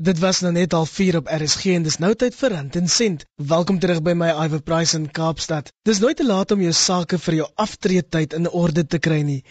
Dit 0.00 0.18
was 0.18 0.38
nou 0.40 0.50
net 0.56 0.72
al 0.72 0.86
4 0.88 1.16
op 1.18 1.26
RSG 1.28 1.74
en 1.76 1.82
dis 1.84 1.98
nou 2.00 2.08
tyd 2.20 2.36
vir 2.38 2.54
Rand 2.54 2.76
en 2.78 2.86
Sent. 2.88 3.24
Welkom 3.50 3.78
terug 3.82 3.98
by 4.06 4.14
my 4.16 4.30
Iver 4.46 4.62
Price 4.64 4.96
in 4.96 5.02
Kaapstad. 5.18 5.68
Dis 5.84 6.00
nooit 6.00 6.16
te 6.16 6.24
laat 6.24 6.54
om 6.54 6.62
jou 6.64 6.72
sake 6.78 7.18
vir 7.20 7.36
jou 7.40 7.48
aftreetyd 7.64 8.38
in 8.38 8.48
orde 8.62 8.86
te 8.94 9.00
kry 9.06 9.18
nie. 9.28 9.42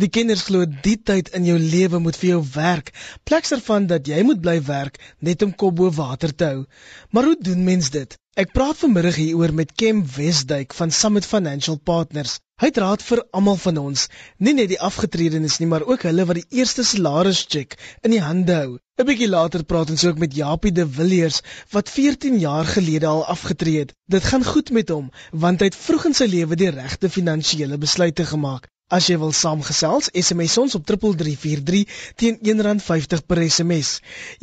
Die 0.00 0.08
kenners 0.08 0.46
glo 0.48 0.64
die 0.88 0.96
tyd 1.10 1.28
in 1.36 1.44
jou 1.44 1.58
lewe 1.60 2.00
moet 2.00 2.16
vir 2.16 2.30
jou 2.30 2.40
werk, 2.54 2.94
pleks 3.28 3.52
ervan 3.58 3.90
dat 3.92 4.08
jy 4.08 4.22
moet 4.24 4.40
bly 4.40 4.56
werk 4.70 4.96
net 5.20 5.44
om 5.44 5.52
kop 5.52 5.76
bo 5.82 5.92
water 6.00 6.32
te 6.32 6.48
hou. 6.48 6.64
Maar 7.12 7.28
hoe 7.28 7.36
doen 7.50 7.68
mens 7.68 7.92
dit? 7.92 8.16
Ek 8.40 8.56
praat 8.56 8.80
vanmiddag 8.80 9.20
hieroor 9.20 9.52
met 9.52 9.76
Kem 9.76 10.00
Wesduik 10.16 10.72
van 10.80 10.96
Summit 10.96 11.28
Financial 11.28 11.76
Partners. 11.76 12.38
Hy 12.60 12.68
het 12.68 12.78
raad 12.82 13.00
vir 13.00 13.22
almal 13.38 13.56
van 13.60 13.78
ons, 13.80 14.00
nie 14.44 14.52
net 14.56 14.68
die 14.68 14.78
afgetredenes 14.86 15.54
nie, 15.60 15.68
maar 15.68 15.84
ook 15.88 16.02
hulle 16.04 16.24
wat 16.28 16.36
die 16.36 16.58
eerste 16.60 16.82
salarischeck 16.84 17.76
in 18.04 18.12
die 18.12 18.20
hande 18.20 18.56
hou. 18.58 18.72
'n 19.00 19.06
Bietjie 19.08 19.32
later 19.34 19.62
praat 19.70 19.92
ons 19.94 20.04
ook 20.04 20.18
met 20.20 20.36
Japie 20.36 20.72
de 20.78 20.84
Villiers 20.96 21.38
wat 21.72 21.86
14 21.88 22.36
jaar 22.42 22.66
gelede 22.68 23.08
al 23.08 23.24
afgetree 23.34 23.78
het. 23.78 23.94
Dit 24.14 24.24
gaan 24.32 24.44
goed 24.44 24.68
met 24.76 24.88
hom, 24.92 25.06
want 25.32 25.60
hy 25.64 25.68
het 25.70 25.78
vroeg 25.84 26.04
in 26.10 26.16
sy 26.18 26.26
lewe 26.34 26.54
die 26.62 26.72
regte 26.74 27.08
finansiële 27.14 27.76
besluite 27.80 28.24
gemaak. 28.28 28.64
As 28.92 29.08
jy 29.08 29.16
wil 29.22 29.32
saamgesels, 29.38 30.12
SMS 30.24 30.54
ons 30.60 30.76
op 30.76 30.84
3343 30.90 31.88
teen 32.20 32.36
R1.50 32.44 33.24
per 33.30 33.40
SMS. 33.46 33.88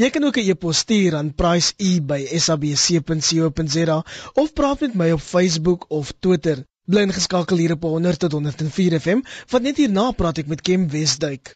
Jy 0.02 0.10
kan 0.16 0.26
ook 0.26 0.40
'n 0.42 0.50
e-pos 0.56 0.82
stuur 0.88 1.12
aan 1.20 1.36
pricee@sabc.co.za 1.44 3.98
of 4.34 4.54
praat 4.54 4.80
met 4.88 4.94
my 5.04 5.10
op 5.12 5.22
Facebook 5.22 5.86
of 5.90 6.14
Twitter. 6.20 6.66
Bly 6.88 7.02
ingeskakel 7.04 7.60
hier 7.60 7.72
op 7.76 7.84
100 7.84 8.20
tot 8.20 8.32
104 8.32 9.00
FM, 9.00 9.24
want 9.52 9.64
net 9.68 9.80
hierna 9.82 10.06
praat 10.16 10.38
ek 10.40 10.48
met 10.48 10.62
Kem 10.64 10.86
Wesduik. 10.94 11.52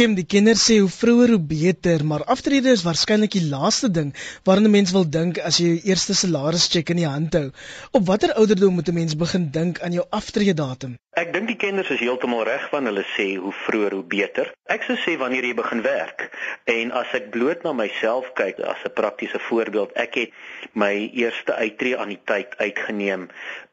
Kim, 0.00 0.14
die 0.16 0.24
kinders 0.24 0.62
sê 0.64 0.78
hoe 0.80 0.88
vroeër 0.88 1.34
hoe 1.34 1.42
beter, 1.48 2.00
maar 2.08 2.22
aftrede 2.34 2.70
is 2.72 2.86
waarskynlik 2.86 3.34
die 3.36 3.42
laaste 3.50 3.90
ding 3.92 4.14
waaraan 4.48 4.68
'n 4.68 4.72
mens 4.76 4.94
wil 4.96 5.04
dink 5.16 5.40
as 5.48 5.58
jy 5.60 5.66
jou 5.66 5.80
eerste 5.90 6.14
salarischeck 6.20 6.92
in 6.94 7.00
die 7.02 7.10
hand 7.14 7.36
hou. 7.36 7.50
Op 7.92 8.06
watter 8.08 8.32
ouderdom 8.32 8.74
moet 8.74 8.88
'n 8.88 8.94
mens 9.00 9.16
begin 9.24 9.50
dink 9.58 9.80
aan 9.84 9.92
jou 9.92 10.06
aftrede 10.08 10.54
datum? 10.54 10.96
Ek 11.20 11.32
dink 11.34 11.46
die 11.48 11.56
kinders 11.66 11.90
is 11.90 12.00
heeltemal 12.00 12.44
reg 12.48 12.70
wanneer 12.70 12.92
hulle 12.92 13.06
sê 13.12 13.26
hoe 13.36 13.52
vroeër 13.52 13.92
hoe 13.92 14.06
beter. 14.16 14.52
Ek 14.64 14.82
sou 14.88 14.96
sê 14.96 15.18
wanneer 15.18 15.44
jy 15.44 15.54
begin 15.54 15.82
werk. 15.82 16.30
En 16.64 16.92
as 16.92 17.12
ek 17.12 17.30
bloot 17.30 17.62
na 17.62 17.72
myself 17.72 18.32
kyk 18.40 18.58
as 18.60 18.80
'n 18.84 18.94
praktiese 18.94 19.38
voorbeeld, 19.38 19.92
ek 19.96 20.14
het 20.14 20.30
my 20.72 21.10
eerste 21.12 21.52
uittreë 21.52 21.98
aan 21.98 22.08
die 22.08 22.22
tyd 22.24 22.56
uitgeneem 22.56 23.28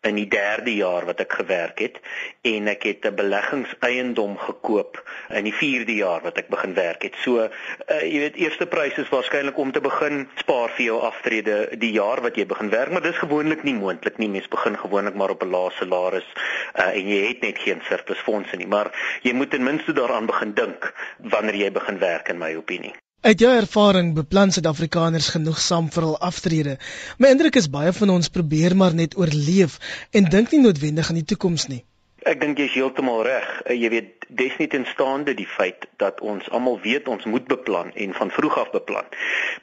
in 0.07 0.17
die 0.19 0.27
3de 0.31 0.73
jaar 0.75 1.05
wat 1.05 1.21
ek 1.23 1.37
gewerk 1.39 1.79
het 1.83 1.99
en 2.47 2.67
ek 2.71 2.83
het 2.89 3.05
'n 3.05 3.15
beleggingseiendom 3.15 4.37
gekoop 4.37 5.01
in 5.29 5.43
die 5.43 5.53
4de 5.53 5.95
jaar 5.95 6.21
wat 6.21 6.37
ek 6.37 6.49
begin 6.49 6.73
werk 6.73 7.03
het. 7.03 7.15
So 7.23 7.43
uh, 7.43 7.49
jy 8.01 8.19
weet 8.25 8.35
eerste 8.35 8.67
prys 8.67 8.97
is 8.97 9.09
waarskynlik 9.09 9.57
om 9.57 9.71
te 9.71 9.81
begin 9.81 10.27
spaar 10.35 10.69
vir 10.75 10.85
jou 10.85 10.99
aftrede 11.01 11.77
die 11.77 11.91
jaar 11.91 12.21
wat 12.21 12.35
jy 12.35 12.45
begin 12.45 12.69
werk, 12.69 12.91
maar 12.91 13.01
dis 13.01 13.23
gewoonlik 13.23 13.63
nie 13.63 13.75
moontlik 13.75 14.17
nie. 14.17 14.29
Mens 14.29 14.47
begin 14.47 14.77
gewoonlik 14.77 15.15
maar 15.15 15.29
op 15.29 15.43
'n 15.43 15.51
lae 15.51 15.71
salaris 15.71 16.29
uh, 16.75 16.87
en 16.87 17.07
jy 17.07 17.27
het 17.27 17.41
net 17.41 17.59
geen 17.59 17.81
surplusfondse 17.89 18.55
nie, 18.55 18.67
maar 18.67 18.91
jy 19.21 19.33
moet 19.33 19.49
ten 19.49 19.63
minste 19.63 19.93
daaraan 19.93 20.25
begin 20.25 20.53
dink 20.53 20.93
wanneer 21.17 21.55
jy 21.55 21.71
begin 21.71 21.99
werk 21.99 22.29
in 22.29 22.37
my 22.37 22.55
opinie. 22.55 22.93
Uit 23.25 23.39
jou 23.39 23.49
ervaring 23.49 24.11
beplan 24.13 24.51
Suid-Afrikaners 24.53 25.31
genoegsaam 25.33 25.87
vir 25.93 26.05
hul 26.05 26.17
aftrede. 26.27 26.75
My 27.17 27.31
indruk 27.33 27.55
is 27.57 27.67
baie 27.73 27.89
van 27.99 28.11
ons 28.13 28.29
probeer 28.29 28.75
maar 28.77 28.93
net 28.93 29.15
oorleef 29.17 29.79
en 30.13 30.27
dink 30.35 30.53
nie 30.53 30.59
noodwendig 30.61 31.09
aan 31.09 31.17
die 31.17 31.25
toekoms 31.31 31.65
nie. 31.71 31.79
Ek 32.29 32.37
dink 32.43 32.61
jy 32.61 32.67
is 32.69 32.75
heeltemal 32.77 33.23
reg. 33.25 33.47
Eh, 33.65 33.73
jy 33.73 33.89
weet 33.95 34.27
desnietenstaande 34.41 35.33
die 35.33 35.47
feit 35.49 35.89
dat 35.97 36.21
ons 36.21 36.45
almal 36.53 36.77
weet 36.85 37.09
ons 37.09 37.25
moet 37.25 37.49
beplan 37.49 37.89
en 37.95 38.13
van 38.19 38.33
vroeg 38.37 38.59
af 38.61 38.69
beplan. 38.75 39.09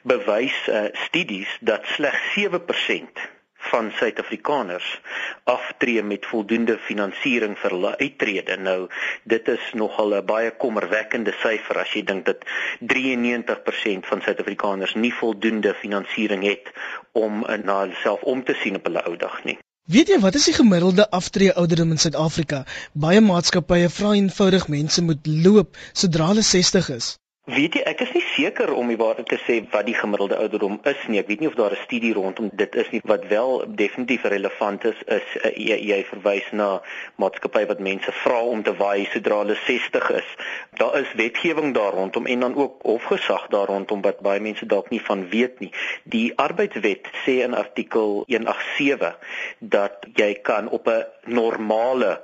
Bewys 0.03 0.59
uh, 0.67 0.89
studies 1.07 1.55
dat 1.61 1.87
slegs 1.95 2.27
7% 2.35 3.23
van 3.71 3.91
Suid-Afrikaners 3.97 5.01
aftree 5.43 6.03
met 6.03 6.25
voldoende 6.25 6.77
finansiering 6.87 7.57
vir 7.61 7.75
hulle 7.75 7.93
uittrede. 7.97 8.57
Nou 8.57 8.87
dit 9.23 9.47
is 9.47 9.71
nogal 9.73 10.15
'n 10.15 10.25
baie 10.25 10.51
kommerwekkende 10.65 11.33
syfer 11.43 11.81
as 11.83 11.93
jy 11.93 12.03
dink 12.03 12.25
dat 12.25 12.45
93% 12.79 14.05
van 14.11 14.21
Suid-Afrikaners 14.21 14.95
nie 14.95 15.13
voldoende 15.13 15.73
finansiering 15.73 16.43
het 16.43 16.71
om 17.11 17.45
na 17.63 17.79
hulself 17.85 18.21
om 18.21 18.43
te 18.43 18.55
sien 18.63 18.75
op 18.75 18.85
hulle 18.85 19.03
ou 19.03 19.17
dag 19.17 19.43
nie. 19.43 19.57
Weet 19.85 20.07
jy 20.09 20.15
wat 20.19 20.35
is 20.35 20.45
die 20.49 20.53
gemiddelde 20.53 21.09
aftree 21.09 21.53
ouderdom 21.53 21.91
in 21.93 22.01
Suid-Afrika? 22.01 22.63
Baie 22.93 23.21
maatskappye 23.21 23.89
vra 23.89 24.15
eenvoudig 24.17 24.67
mense 24.67 25.03
moet 25.05 25.27
loop 25.27 25.77
sodra 25.93 26.31
hulle 26.31 26.41
60 26.41 26.89
is. 26.95 27.11
Weet 27.45 27.75
jy, 27.77 27.81
ek 27.85 27.99
is 28.01 28.09
nie 28.15 28.23
seker 28.25 28.71
om 28.73 28.87
die 28.89 28.97
waarheid 28.97 29.27
te 29.29 29.37
sê 29.43 29.59
wat 29.69 29.85
die 29.85 29.93
gemiddelde 29.93 30.39
ouderdom 30.41 30.79
is 30.89 31.03
nie. 31.05 31.19
Ek 31.21 31.27
weet 31.29 31.43
nie 31.43 31.49
of 31.51 31.57
daar 31.59 31.75
'n 31.77 31.83
studie 31.83 32.13
rondom 32.17 32.49
dit 32.49 32.75
is 32.75 32.89
nie 32.89 33.01
wat 33.05 33.27
wel 33.29 33.61
definitief 33.81 34.25
relevant 34.33 34.85
is 34.89 34.97
is 35.05 35.27
uh, 35.43 35.51
jy, 35.53 35.77
jy 35.91 35.99
verwys 36.09 36.49
na 36.51 36.81
maatskappye 37.21 37.69
wat 37.69 37.85
mense 37.89 38.11
vra 38.23 38.41
om 38.41 38.63
te 38.63 38.73
waai 38.73 39.05
sodra 39.13 39.37
hulle 39.43 39.57
60 39.67 40.09
is. 40.17 40.33
Daar 40.81 40.97
is 40.97 41.13
wetgewing 41.13 41.73
daar 41.77 41.93
rondom 41.93 42.25
en 42.25 42.39
dan 42.39 42.55
ook 42.55 42.81
hofgesag 42.81 43.47
daar 43.53 43.69
rondom 43.69 44.01
wat 44.01 44.25
baie 44.25 44.41
mense 44.41 44.65
dalk 44.65 44.89
nie 44.89 45.01
van 45.01 45.29
weet 45.29 45.59
nie. 45.59 45.71
Die 46.03 46.33
arbeidswet 46.35 47.13
sê 47.25 47.43
in 47.45 47.53
artikel 47.53 48.23
187 48.25 49.19
dat 49.59 50.09
jy 50.15 50.33
kan 50.41 50.69
op 50.69 50.89
'n 50.89 51.05
normale 51.25 52.21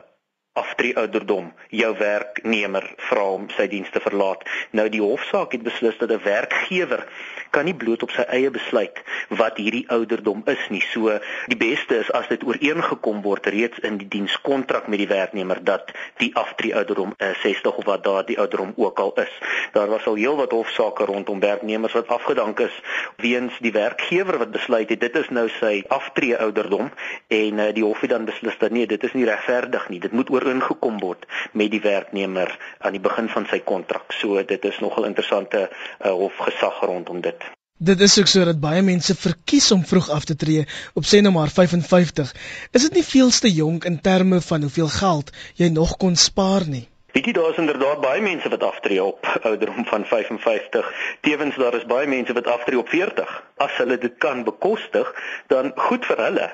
aftree 0.53 0.95
ouderdom 0.99 1.53
jou 1.71 1.97
werknemer 1.97 2.83
vra 3.07 3.23
om 3.37 3.45
sy 3.55 3.69
dienste 3.71 4.01
verlaat. 4.03 4.41
Nou 4.75 4.89
die 4.91 4.99
hofsaak 4.99 5.53
het 5.55 5.63
beslis 5.63 5.97
dat 5.97 6.11
'n 6.11 6.23
werkgewer 6.23 7.07
kan 7.51 7.65
nie 7.65 7.75
bloot 7.75 8.03
op 8.03 8.11
sy 8.11 8.23
eie 8.27 8.49
besluit 8.51 8.99
wat 9.29 9.57
hierdie 9.57 9.85
ouderdom 9.87 10.41
is 10.45 10.69
nie. 10.69 10.81
So 10.91 11.19
die 11.47 11.57
beste 11.57 11.95
is 11.95 12.11
as 12.11 12.27
dit 12.27 12.43
ooreengekom 12.43 13.21
word 13.21 13.47
reeds 13.47 13.79
in 13.79 13.97
die 13.97 14.07
dienskontrak 14.07 14.87
met 14.87 14.99
die 14.99 15.07
werknemer 15.07 15.63
dat 15.63 15.91
die 16.17 16.35
aftree 16.35 16.75
ouderdom 16.75 17.13
uh, 17.17 17.31
60 17.43 17.77
of 17.77 17.85
wat 17.85 18.03
daardie 18.03 18.39
ouderdom 18.39 18.73
ook 18.75 18.99
al 18.99 19.13
is. 19.15 19.33
Daar 19.71 19.87
was 19.87 20.05
al 20.05 20.15
heelwat 20.15 20.51
hofsaake 20.51 21.05
rondom 21.05 21.39
werknemers 21.39 21.93
wat 21.93 22.07
afgedank 22.07 22.59
is 22.59 22.81
weens 23.17 23.53
die 23.59 23.71
werkgewer 23.71 24.37
wat 24.37 24.51
besluit 24.51 24.89
het 24.89 24.99
dit 24.99 25.15
is 25.15 25.29
nou 25.29 25.49
sy 25.59 25.83
aftree 25.87 26.37
ouderdom 26.37 26.91
en 27.27 27.59
uh, 27.59 27.73
die 27.73 27.83
hof 27.83 27.99
het 28.01 28.09
dan 28.09 28.25
beslis 28.25 28.57
dat 28.57 28.71
nee, 28.71 28.87
dit 28.87 29.03
is 29.03 29.13
nie 29.13 29.25
regverdig 29.25 29.89
nie. 29.89 29.99
Dit 29.99 30.11
moet 30.11 30.29
ooreengekom 30.41 30.99
word 30.99 31.25
met 31.53 31.71
die 31.71 31.81
werknemer 31.81 32.51
aan 32.79 32.97
die 32.97 33.03
begin 33.03 33.29
van 33.29 33.47
sy 33.49 33.59
kontrak. 33.59 34.11
So 34.17 34.43
dit 34.43 34.65
is 34.65 34.79
nogal 34.81 35.09
interessante 35.09 35.67
uh, 35.69 36.11
hofgesag 36.11 36.81
rondom 36.81 37.21
dit. 37.21 37.49
Dit 37.81 38.01
is 38.01 38.19
ook 38.19 38.29
sodat 38.29 38.59
baie 38.61 38.81
mense 38.85 39.15
verkies 39.17 39.71
om 39.73 39.85
vroeg 39.85 40.09
af 40.13 40.25
te 40.29 40.35
tree 40.35 40.67
op 40.93 41.07
sê 41.09 41.21
nou 41.21 41.33
maar 41.33 41.49
55. 41.49 42.33
Is 42.71 42.85
dit 42.87 42.99
nie 42.99 43.05
veelste 43.05 43.49
jonk 43.49 43.85
in 43.89 44.01
terme 44.01 44.41
van 44.41 44.61
hoeveel 44.61 44.91
geld 44.99 45.31
jy 45.57 45.71
nog 45.73 45.97
kon 45.97 46.15
spaar 46.15 46.67
nie? 46.69 46.90
Jy 47.11 47.31
daar 47.35 47.49
is 47.51 47.57
inderdaad 47.59 47.99
baie 48.01 48.21
mense 48.21 48.49
wat 48.49 48.63
aftree 48.63 49.03
op 49.03 49.27
ouderdom 49.49 49.85
van 49.85 50.05
55. 50.05 50.93
Tewens 51.21 51.55
daar 51.55 51.73
is 51.75 51.85
baie 51.85 52.07
mense 52.07 52.33
wat 52.33 52.47
aftree 52.47 52.79
op 52.79 52.89
40. 52.89 53.43
As 53.57 53.71
hulle 53.77 53.97
dit 53.97 54.13
kan 54.17 54.43
bekostig, 54.43 55.11
dan 55.47 55.71
goed 55.75 56.05
vir 56.07 56.21
hulle. 56.23 56.47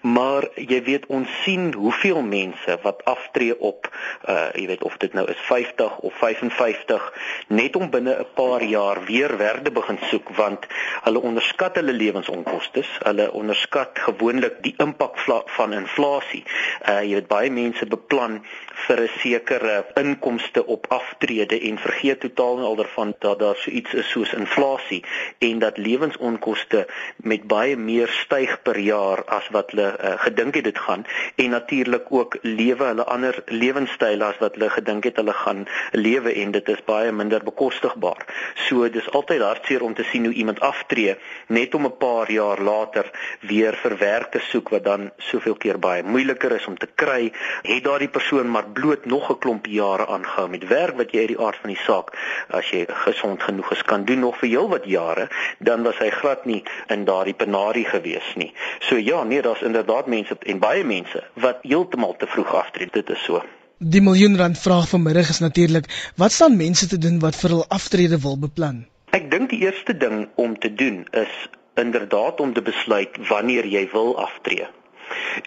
Maar 0.00 0.46
jy 0.54 0.78
weet 0.86 1.06
ons 1.06 1.28
sien 1.42 1.72
hoeveel 1.74 2.22
mense 2.22 2.78
wat 2.82 3.02
aftree 3.10 3.58
op 3.58 3.90
uh 4.28 4.46
jy 4.54 4.66
weet 4.70 4.84
of 4.86 4.96
dit 5.02 5.12
nou 5.18 5.24
is 5.30 5.40
50 5.48 5.98
of 6.06 6.14
55 6.20 7.10
net 7.48 7.76
om 7.76 7.90
binne 7.90 8.14
'n 8.20 8.26
paar 8.34 8.62
jaar 8.62 9.02
weer 9.04 9.36
werk 9.36 9.64
te 9.64 9.70
begin 9.70 9.98
soek 10.10 10.30
want 10.38 10.66
hulle 11.02 11.20
onderskat 11.20 11.74
hulle 11.74 11.92
lewensonkoste. 11.92 12.84
Hulle 13.02 13.32
onderskat 13.32 13.98
gewoonlik 13.98 14.62
die 14.62 14.74
impak 14.78 15.18
van 15.46 15.72
inflasie. 15.72 16.44
Uh 16.88 17.02
jy 17.02 17.14
weet 17.14 17.28
baie 17.28 17.50
mense 17.50 17.86
beplan 17.86 18.40
vir 18.86 19.00
'n 19.00 19.10
sekere 19.18 19.84
inkomste 20.04 20.66
op 20.66 20.86
aftrede 20.88 21.60
en 21.60 21.78
vergeet 21.78 22.20
totaal 22.20 22.60
al 22.68 22.76
daarvan 22.76 23.14
dat 23.18 23.38
daar 23.38 23.56
so 23.56 23.70
iets 23.70 23.94
is 23.94 24.10
soos 24.10 24.32
inflasie 24.32 25.02
en 25.38 25.58
dat 25.58 25.76
lewensonkoste 25.76 26.86
met 27.16 27.46
baie 27.50 27.76
meer 27.76 28.08
styg 28.08 28.56
per 28.62 28.78
jaar 28.78 29.24
as 29.38 29.48
wat 29.56 29.72
hulle 29.72 29.88
uh, 29.92 30.14
gedink 30.26 30.54
het 30.54 30.64
dit 30.64 30.78
gaan 30.78 31.06
en 31.36 31.50
natuurlik 31.50 32.10
ook 32.10 32.38
lewe 32.42 32.84
hulle 32.84 33.04
ander 33.04 33.42
lewenstyle 33.46 34.24
as 34.24 34.38
wat 34.42 34.58
hulle 34.58 34.70
gedink 34.70 35.04
het 35.08 35.16
hulle 35.22 35.36
gaan 35.44 35.64
lewe 35.92 36.32
en 36.42 36.52
dit 36.54 36.68
is 36.68 36.82
baie 36.84 37.12
minder 37.12 37.44
bekostigbaar. 37.44 38.24
So 38.66 38.88
dis 38.90 39.10
altyd 39.10 39.42
hartseer 39.44 39.82
om 39.82 39.94
te 39.94 40.06
sien 40.10 40.24
hoe 40.28 40.34
iemand 40.34 40.60
aftree 40.60 41.16
net 41.48 41.74
om 41.74 41.86
'n 41.86 41.96
paar 41.98 42.30
jaar 42.30 42.60
later 42.60 43.10
weer 43.40 43.74
vir 43.82 43.98
werk 43.98 44.30
te 44.30 44.40
soek 44.50 44.68
wat 44.68 44.84
dan 44.84 45.10
soveel 45.18 45.54
keer 45.54 45.78
baie 45.78 46.02
moeiliker 46.02 46.52
is 46.52 46.66
om 46.66 46.78
te 46.78 46.88
kry. 46.94 47.32
Het 47.62 47.84
daardie 47.84 48.08
persoon 48.08 48.50
maar 48.50 48.68
bloot 48.68 49.04
nog 49.04 49.30
'n 49.30 49.38
klomp 49.38 49.66
jaar 49.66 49.93
jare 49.94 50.06
aangehou 50.10 50.48
met 50.48 50.66
werk 50.68 50.96
wat 50.98 51.12
jy 51.12 51.24
uit 51.24 51.32
die 51.32 51.40
aard 51.46 51.58
van 51.62 51.70
die 51.70 51.80
saak 51.86 52.12
as 52.58 52.70
jy 52.72 52.84
gesond 53.04 53.42
genoeg 53.42 53.70
is 53.72 53.82
kan 53.90 54.04
doen 54.04 54.24
nog 54.26 54.38
vir 54.40 54.48
heel 54.48 54.68
wat 54.68 54.86
jare, 54.90 55.28
dan 55.58 55.82
was 55.86 55.98
hy 56.02 56.10
glad 56.10 56.46
nie 56.46 56.62
in 56.90 57.04
daardie 57.04 57.34
penarie 57.34 57.84
gewees 57.86 58.34
nie. 58.36 58.52
So 58.88 58.98
ja, 58.98 59.22
nee, 59.24 59.42
daar's 59.42 59.62
inderdaad 59.62 60.06
mense 60.06 60.36
en 60.40 60.58
baie 60.58 60.84
mense 60.84 61.22
wat 61.34 61.62
heeltemal 61.62 62.16
te 62.18 62.26
vroeg 62.26 62.54
aftree. 62.54 62.90
Dit 62.92 63.10
is 63.10 63.24
so. 63.24 63.42
Die 63.78 64.02
miljoen 64.02 64.36
rand 64.38 64.58
vraag 64.58 64.88
vanmiddag 64.88 65.30
is 65.30 65.42
natuurlik, 65.44 65.90
wat 66.16 66.32
staan 66.32 66.56
mense 66.56 66.88
te 66.88 66.98
doen 66.98 67.18
wat 67.20 67.36
vir 67.36 67.56
hul 67.56 67.66
aftrede 67.68 68.20
wil 68.20 68.38
beplan? 68.38 68.84
Ek 69.14 69.30
dink 69.30 69.50
die 69.50 69.62
eerste 69.66 69.96
ding 69.96 70.28
om 70.34 70.58
te 70.58 70.72
doen 70.74 71.04
is 71.12 71.34
inderdaad 71.78 72.40
om 72.40 72.54
te 72.54 72.62
besluit 72.62 73.18
wanneer 73.28 73.66
jy 73.66 73.88
wil 73.92 74.16
aftree 74.18 74.66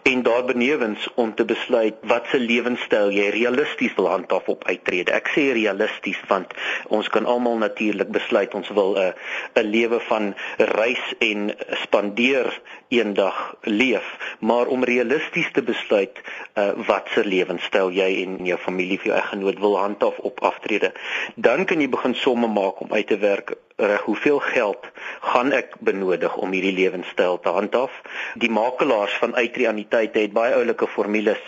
en 0.04 0.24
daarbenewens 0.24 1.08
om 1.16 1.36
te 1.36 1.46
besluit 1.46 1.96
watse 2.02 2.40
lewenstyl 2.40 3.12
jy 3.12 3.30
realisties 3.36 3.96
wil 3.96 4.10
handhaaf 4.10 4.48
op 4.48 4.66
uittrede. 4.68 5.12
Ek 5.12 5.32
sê 5.36 5.52
realisties 5.58 6.20
want 6.28 6.54
ons 6.94 7.10
kan 7.10 7.26
almal 7.26 7.58
natuurlik 7.62 8.12
besluit 8.12 8.54
ons 8.54 8.70
wil 8.70 8.98
'n 8.98 9.14
'n 9.56 9.68
lewe 9.76 10.00
van 10.10 10.34
reis 10.58 11.06
en 11.20 11.56
spandeer 11.84 12.62
eendag 12.88 13.56
leef, 13.62 14.36
maar 14.40 14.68
om 14.68 14.84
realisties 14.84 15.52
te 15.52 15.64
besluit 15.64 16.22
uh, 16.56 16.72
watse 16.88 17.26
lewenstyl 17.26 17.92
jy 17.92 18.24
en 18.24 18.46
jou 18.46 18.58
familie 18.58 19.00
vir 19.00 19.12
jou 19.12 19.18
eggenoot 19.18 19.60
wil 19.60 19.78
handhaaf 19.78 20.18
op 20.20 20.40
aftrede, 20.40 20.94
dan 21.36 21.66
kan 21.66 21.82
jy 21.82 21.90
begin 21.90 22.16
somme 22.16 22.48
maak 22.48 22.80
om 22.82 22.94
uit 22.94 23.08
te 23.08 23.18
werk 23.18 23.56
reg 23.78 24.02
hoeveel 24.02 24.40
geld 24.40 24.86
gaan 25.22 25.52
ek 25.54 25.76
benodig 25.86 26.36
om 26.36 26.52
hierdie 26.52 26.74
lewenstyl 26.74 27.40
te 27.40 27.52
handhaaf. 27.54 27.94
Die 28.42 28.50
makelaars 28.50 29.14
van 29.22 29.36
uitreaniteite 29.36 30.20
het 30.20 30.34
baie 30.34 30.56
oulike 30.58 30.88
formules 30.88 31.44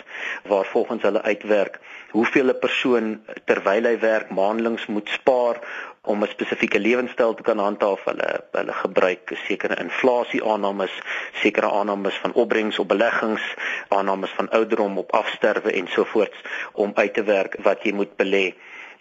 waar 0.45 0.65
volgens 0.65 1.01
hulle 1.01 1.21
uitwerk 1.21 1.79
hoeveel 2.11 2.49
'n 2.53 2.59
persoon 2.59 3.21
terwyl 3.45 3.85
hy 3.85 3.99
werk 3.99 4.29
maandeliks 4.29 4.85
moet 4.85 5.09
spaar 5.09 5.57
om 6.01 6.23
'n 6.23 6.27
spesifieke 6.27 6.79
lewenstyl 6.79 7.33
te 7.33 7.43
kan 7.43 7.57
handhaaf. 7.57 8.03
Hulle 8.05 8.29
hulle 8.51 8.73
gebruik 8.73 9.31
sekere 9.47 9.75
inflasie 9.81 10.43
aannames, 10.43 10.93
sekere 11.33 11.69
aannames 11.71 12.17
van 12.17 12.33
opbrengs 12.33 12.79
op 12.79 12.87
beleggings, 12.87 13.55
aannames 13.87 14.29
van 14.29 14.49
ouderdom 14.49 14.97
op 14.97 15.11
afsterwe 15.11 15.71
ensovoorts 15.71 16.37
om 16.73 16.91
uit 16.93 17.13
te 17.13 17.23
werk 17.23 17.55
wat 17.63 17.83
jy 17.83 17.91
moet 17.91 18.15
belê. 18.15 18.53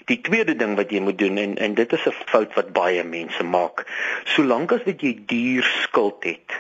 Die 0.09 0.21
tweede 0.25 0.55
ding 0.57 0.73
wat 0.79 0.93
jy 0.93 1.03
moet 1.05 1.19
doen 1.21 1.37
en 1.37 1.59
en 1.61 1.75
dit 1.77 1.93
is 1.93 2.05
'n 2.09 2.17
fout 2.33 2.55
wat 2.57 2.73
baie 2.73 3.03
mense 3.05 3.45
maak. 3.45 3.85
Solank 4.25 4.73
as 4.73 4.87
wat 4.87 5.03
jy 5.05 5.13
duur 5.33 5.67
skuld 5.83 6.25
het, 6.25 6.55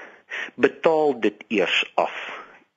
betaal 0.54 1.20
dit 1.20 1.44
eers 1.48 1.78
af. 1.94 2.16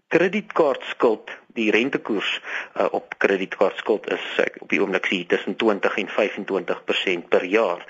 Kredietkaartskuld, 0.07 1.31
die 1.59 1.71
rentekoers 1.71 2.39
uh, 2.39 2.87
op 2.91 3.15
kredietkaartskuld 3.17 4.07
is 4.11 4.23
ek 4.37 4.61
op 4.61 4.69
die 4.69 4.79
oomblik 4.81 5.05
sien 5.05 5.27
tussen 5.27 5.55
20 5.55 5.97
en 5.97 6.09
25% 6.15 7.27
per 7.27 7.43
jaar. 7.43 7.85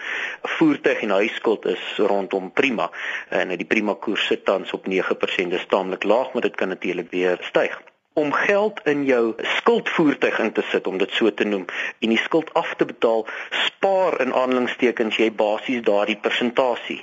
Voertuig 0.58 1.02
en 1.02 1.10
huiskuld 1.10 1.66
is 1.66 1.86
rondom 1.98 2.52
prima 2.52 2.90
en 3.30 3.54
die 3.58 3.70
prima 3.76 3.94
koers 3.94 4.26
sit 4.26 4.46
tans 4.46 4.74
op 4.74 4.90
9%, 4.90 5.54
dis 5.54 5.70
taamlik 5.70 6.04
laag, 6.04 6.34
maar 6.34 6.50
dit 6.50 6.56
kan 6.56 6.68
natuurlik 6.68 7.12
weer 7.12 7.38
styg 7.42 7.82
om 8.14 8.34
geld 8.34 8.80
in 8.84 9.06
jou 9.06 9.34
skuldvoertuig 9.58 10.40
in 10.40 10.52
te 10.52 10.64
sit 10.72 10.88
om 10.88 10.98
dit 10.98 11.12
so 11.16 11.32
te 11.34 11.46
noem 11.48 11.66
en 12.00 12.12
die 12.12 12.20
skuld 12.20 12.52
af 12.60 12.74
te 12.76 12.86
betaal 12.86 13.24
spaar 13.66 14.20
in 14.22 14.34
aanhalingstekens 14.34 15.20
jy 15.22 15.30
basies 15.32 15.86
daardie 15.88 16.18
persentasie. 16.20 17.00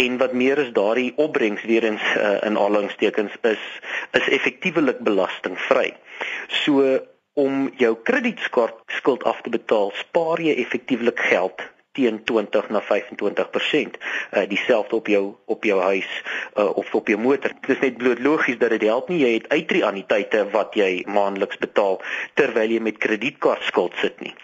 En 0.00 0.16
wat 0.22 0.32
meer 0.32 0.58
is 0.64 0.72
daardie 0.72 1.12
opbrengs 1.16 1.64
weer 1.68 1.84
eens 1.84 2.06
uh, 2.16 2.38
in 2.48 2.56
aanhalingstekens 2.56 3.36
is 3.42 3.68
is 4.16 4.28
effektiewelik 4.38 5.04
belastingvry. 5.04 5.92
So 6.64 7.00
om 7.36 7.70
jou 7.76 7.92
kredietkaart 8.02 8.80
skuld 8.98 9.24
af 9.24 9.42
te 9.44 9.52
betaal 9.52 9.92
spaar 10.00 10.40
jy 10.40 10.56
effektiewelik 10.62 11.20
geld 11.20 11.60
teen 11.96 12.20
20 12.28 12.70
na 12.74 12.82
25% 12.84 13.96
uh, 13.98 14.44
dieselfde 14.48 14.96
op 14.96 15.10
jou 15.10 15.24
op 15.44 15.64
jou 15.64 15.80
huis 15.80 16.10
uh, 16.54 16.68
of 16.76 16.94
op 16.94 17.08
jou 17.08 17.18
motor. 17.20 17.54
Dit 17.60 17.76
is 17.76 17.82
net 17.88 17.98
bloot 18.00 18.20
logies 18.20 18.58
dat 18.60 18.74
dit 18.76 18.86
help 18.88 19.08
nie 19.12 19.22
jy 19.24 19.32
het 19.38 19.48
uitreaniteite 19.48 20.46
wat 20.52 20.76
jy 20.78 20.90
maandeliks 21.08 21.60
betaal 21.62 22.00
terwyl 22.38 22.76
jy 22.76 22.82
met 22.84 23.00
kredietkaartskuld 23.02 23.96
sit 24.02 24.20
nie. 24.20 24.34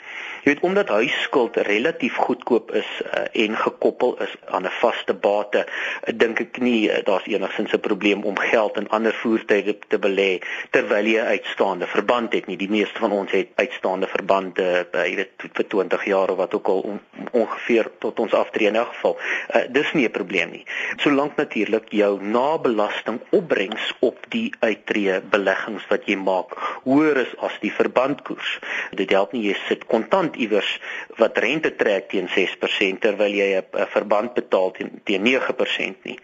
Jy 0.43 0.51
weet 0.51 0.63
omdat 0.67 0.89
huisskuld 0.89 1.57
relatief 1.57 2.17
goedkoop 2.19 2.73
is 2.75 2.89
uh, 3.05 3.45
en 3.45 3.57
gekoppel 3.57 4.17
is 4.25 4.33
aan 4.51 4.65
'n 4.67 4.75
vaste 4.81 5.15
bate, 5.15 5.61
uh, 5.67 6.15
dink 6.19 6.41
ek 6.41 6.59
nie 6.59 6.91
uh, 6.91 6.97
daar's 7.07 7.29
enigsins 7.31 7.73
'n 7.73 7.81
probleem 7.81 8.25
om 8.27 8.39
geld 8.39 8.77
in 8.77 8.89
ander 8.89 9.15
voertuie 9.15 9.79
te 9.89 9.99
belê 9.99 10.43
terwyl 10.71 11.07
jy 11.07 11.21
uitstaande 11.21 11.87
verband 11.87 12.33
het 12.33 12.47
nie. 12.47 12.57
Die 12.57 12.71
meeste 12.71 12.99
van 12.99 13.13
ons 13.13 13.31
het 13.31 13.49
uitstaande 13.55 14.07
verbande, 14.07 14.87
uh, 14.93 15.07
jy 15.07 15.15
weet 15.15 15.47
vir 15.53 15.67
20 15.69 16.05
jaar 16.05 16.31
of 16.31 16.37
wat 16.37 16.55
ook 16.55 16.67
al 16.67 16.81
on, 16.81 17.01
ongeveer 17.31 17.91
tot 17.99 18.19
ons 18.19 18.35
aftree 18.35 18.67
in 18.67 18.77
elk 18.77 18.93
geval. 18.95 19.17
Uh, 19.55 19.63
dis 19.71 19.93
nie 19.93 20.09
'n 20.09 20.11
probleem 20.11 20.51
nie. 20.51 20.67
Solank 20.97 21.37
natuurlik 21.37 21.87
jou 21.89 22.23
nabelasting 22.23 23.21
opbrengs 23.31 23.95
op 24.01 24.19
die 24.29 24.51
uittreë 24.59 25.23
beleggings 25.31 25.87
wat 25.87 26.07
jy 26.07 26.17
maak 26.17 26.59
hoër 26.83 27.17
is 27.17 27.37
as 27.39 27.55
die 27.61 27.73
verbandkoers. 27.73 28.59
Dit 28.91 29.11
help 29.11 29.33
nie 29.33 29.47
jy 29.47 29.57
sit 29.69 29.87
kontant 29.87 30.32
verband 30.33 30.37
iewers 30.37 30.81
wat 31.19 31.39
rente 31.39 31.77
trek 31.77 32.09
teen 32.11 32.29
6% 32.29 33.01
terwyl 33.01 33.35
jy 33.35 33.61
'n 33.61 33.87
verband 33.93 34.35
betaal 34.35 34.73
teen 34.73 35.01
teen 35.05 35.23
9% 35.23 36.05
nie. 36.05 36.19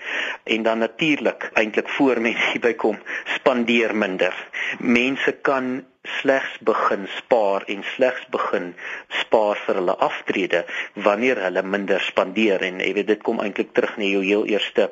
En 0.44 0.62
dan 0.62 0.78
natuurlik 0.78 1.50
eintlik 1.54 1.88
voor 1.88 2.20
mense 2.20 2.38
hierby 2.52 2.74
kom, 2.74 2.98
spandeer 3.36 3.94
minder. 3.94 4.34
Mense 4.80 5.32
kan 5.42 5.84
slegs 6.20 6.58
begin 6.60 7.06
spaar 7.18 7.64
en 7.66 7.82
slegs 7.96 8.24
begin 8.30 8.74
spaar 9.20 9.58
vir 9.66 9.74
hulle 9.74 9.96
aftrede 9.98 10.64
wanneer 10.94 11.36
hulle 11.42 11.62
minder 11.62 12.00
spandeer 12.00 12.62
en 12.62 12.80
jy 12.80 12.92
weet 12.94 13.06
dit 13.06 13.22
kom 13.22 13.40
eintlik 13.40 13.74
terug 13.74 13.98
na 13.98 14.04
jou 14.04 14.22
heel 14.24 14.46
eerste 14.46 14.90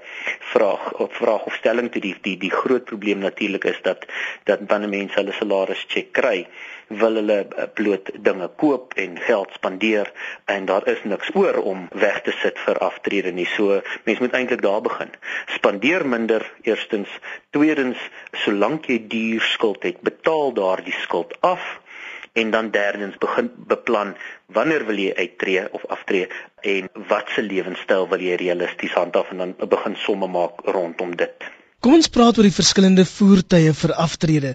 vraag 0.52 0.92
of 1.00 1.16
vraag 1.16 1.46
of 1.46 1.54
stelling 1.54 1.88
toe 1.90 2.02
die 2.02 2.14
die 2.22 2.36
die 2.36 2.52
groot 2.52 2.84
probleem 2.84 3.24
natuurlik 3.24 3.64
is 3.64 3.80
dat 3.82 4.04
dat 4.44 4.60
wanneer 4.68 4.92
mense 4.92 5.16
hulle 5.16 5.32
salaris 5.32 5.86
check 5.88 6.12
kry 6.12 6.46
wil 6.88 7.18
hulle 7.18 7.38
eh, 7.44 7.68
bloot 7.74 8.10
dinge 8.14 8.48
koop 8.60 8.94
en 8.94 9.18
geld 9.20 9.50
spandeer 9.58 10.12
en 10.44 10.68
daar 10.70 10.86
is 10.88 11.02
niks 11.04 11.30
oor 11.34 11.58
om 11.62 11.88
weg 11.92 12.22
te 12.22 12.34
sit 12.42 12.58
vir 12.66 12.78
aftrede 12.78 13.32
nie. 13.32 13.46
So 13.56 13.80
mense 14.04 14.22
moet 14.22 14.36
eintlik 14.38 14.62
daar 14.62 14.80
begin. 14.80 15.10
Spandeer 15.56 16.06
minder 16.06 16.46
eerstens, 16.62 17.10
tweedens 17.50 17.98
solank 18.44 18.86
jy 18.86 19.00
duur 19.08 19.42
skuld 19.54 19.82
het, 19.82 20.00
betaal 20.00 20.52
daardie 20.52 20.96
skuld 21.02 21.34
af 21.40 21.64
en 22.36 22.50
dan 22.50 22.70
derdens 22.70 23.18
begin 23.18 23.50
beplan 23.56 24.16
wanneer 24.46 24.84
wil 24.86 24.98
jy 25.00 25.12
uittreë 25.16 25.68
of 25.72 25.86
aftree 25.88 26.28
en 26.60 26.90
watse 27.08 27.42
lewenstyl 27.42 28.08
wil 28.12 28.20
jy 28.20 28.36
realisties 28.42 28.96
handhaaf 28.98 29.30
en 29.32 29.44
dan 29.44 29.54
begin 29.68 29.96
somme 30.04 30.28
maak 30.28 30.60
rondom 30.76 31.16
dit. 31.16 31.55
Kom 31.86 31.94
ons 31.94 32.08
praat 32.10 32.34
oor 32.34 32.46
die 32.48 32.54
verskillende 32.54 33.04
voertuie 33.06 33.70
vir 33.80 33.92
aftrede. 34.04 34.48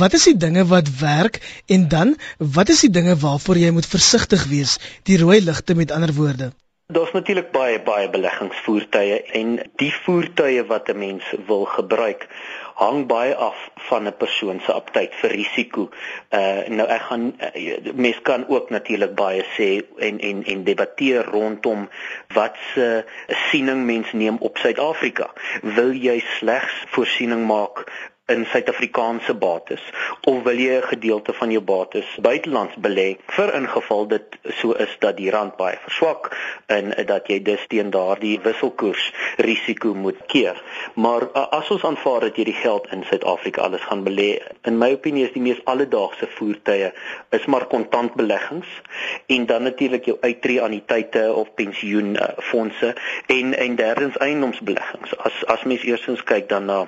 Wat 0.00 0.12
is 0.18 0.26
die 0.28 0.34
dinge 0.36 0.66
wat 0.68 0.90
werk 1.00 1.38
en 1.76 1.86
dan 1.94 2.10
wat 2.56 2.72
is 2.74 2.82
die 2.84 2.90
dinge 2.92 3.14
waarvoor 3.22 3.56
jy 3.56 3.70
moet 3.72 3.88
versigtig 3.88 4.44
wees? 4.50 4.74
Die 5.08 5.16
rooi 5.22 5.38
ligte 5.40 5.72
met 5.78 5.94
ander 5.96 6.12
woorde. 6.12 6.50
Daar's 6.92 7.14
natuurlik 7.16 7.48
baie 7.56 7.78
baie 7.86 8.10
beleggingsvoertuie 8.12 9.22
en 9.40 9.56
die 9.80 9.88
voertuie 10.04 10.66
wat 10.74 10.92
'n 10.92 10.98
mens 10.98 11.32
wil 11.48 11.64
gebruik 11.64 12.28
hang 12.74 13.06
baie 13.06 13.34
af 13.34 13.56
van 13.88 14.06
'n 14.06 14.16
persoon 14.16 14.60
se 14.60 14.72
aptyd 14.72 15.14
vir 15.20 15.30
risiko. 15.30 15.88
Uh 16.30 16.66
nou 16.68 16.88
ek 16.88 17.02
gaan 17.08 17.24
uh, 17.40 17.92
mens 17.94 18.20
kan 18.22 18.48
ook 18.48 18.70
natuurlik 18.70 19.14
baie 19.14 19.44
sê 19.56 19.84
en 19.98 20.20
en 20.20 20.44
en 20.44 20.64
debatteer 20.64 21.24
rondom 21.24 21.88
wat 22.34 22.56
se 22.74 23.04
siening 23.50 23.84
mens 23.84 24.12
neem 24.12 24.36
op 24.40 24.58
Suid-Afrika. 24.58 25.30
Wil 25.62 25.92
jy 25.92 26.18
slegs 26.38 26.84
voorsiening 26.86 27.46
maak 27.46 27.86
in 28.26 28.46
Suid-Afrikaanse 28.48 29.34
bates 29.36 29.82
of 30.30 30.42
wil 30.42 30.60
jy 30.60 30.76
'n 30.76 30.86
gedeelte 30.92 31.32
van 31.40 31.50
jou 31.50 31.60
bates 31.60 32.12
buitelands 32.26 32.76
belê 32.86 33.18
vir 33.36 33.50
ingeval 33.58 34.06
dit 34.12 34.38
so 34.60 34.72
is 34.84 34.96
dat 34.98 35.16
die 35.16 35.30
rand 35.30 35.56
baie 35.56 35.76
verswak 35.82 36.30
en 36.76 36.94
dat 37.10 37.28
jy 37.28 37.38
dus 37.42 37.66
teen 37.68 37.90
daardie 37.90 38.40
wisselkoers 38.40 39.12
risiko 39.36 39.94
moet 39.94 40.24
keer. 40.26 40.62
Maar 40.94 41.28
as 41.32 41.70
ons 41.70 41.84
aanvaar 41.84 42.20
dat 42.20 42.36
jy 42.36 42.44
die 42.44 42.56
geld 42.62 42.88
in 42.92 43.04
Suid-Afrika 43.04 43.62
alles 43.62 43.84
gaan 43.84 44.04
belê, 44.08 44.40
in 44.62 44.78
my 44.78 44.92
opinie 44.96 45.26
is 45.26 45.36
die 45.36 45.44
mees 45.44 45.60
alledaagse 45.64 46.26
voertuie 46.38 46.92
is 47.30 47.46
maar 47.46 47.66
kontantbeleggings 47.66 48.68
en 49.26 49.46
dan 49.46 49.62
natuurlik 49.62 50.04
jou 50.04 50.16
uitreaniteite 50.20 51.32
of 51.32 51.54
pensioenfondse 51.54 52.96
en 53.26 53.54
en 53.54 53.76
derdens 53.76 54.16
eiendomsbeleggings. 54.16 55.16
As 55.16 55.44
as 55.46 55.64
mens 55.64 55.84
eersins 55.84 56.24
kyk 56.24 56.48
dan 56.48 56.64
na 56.64 56.84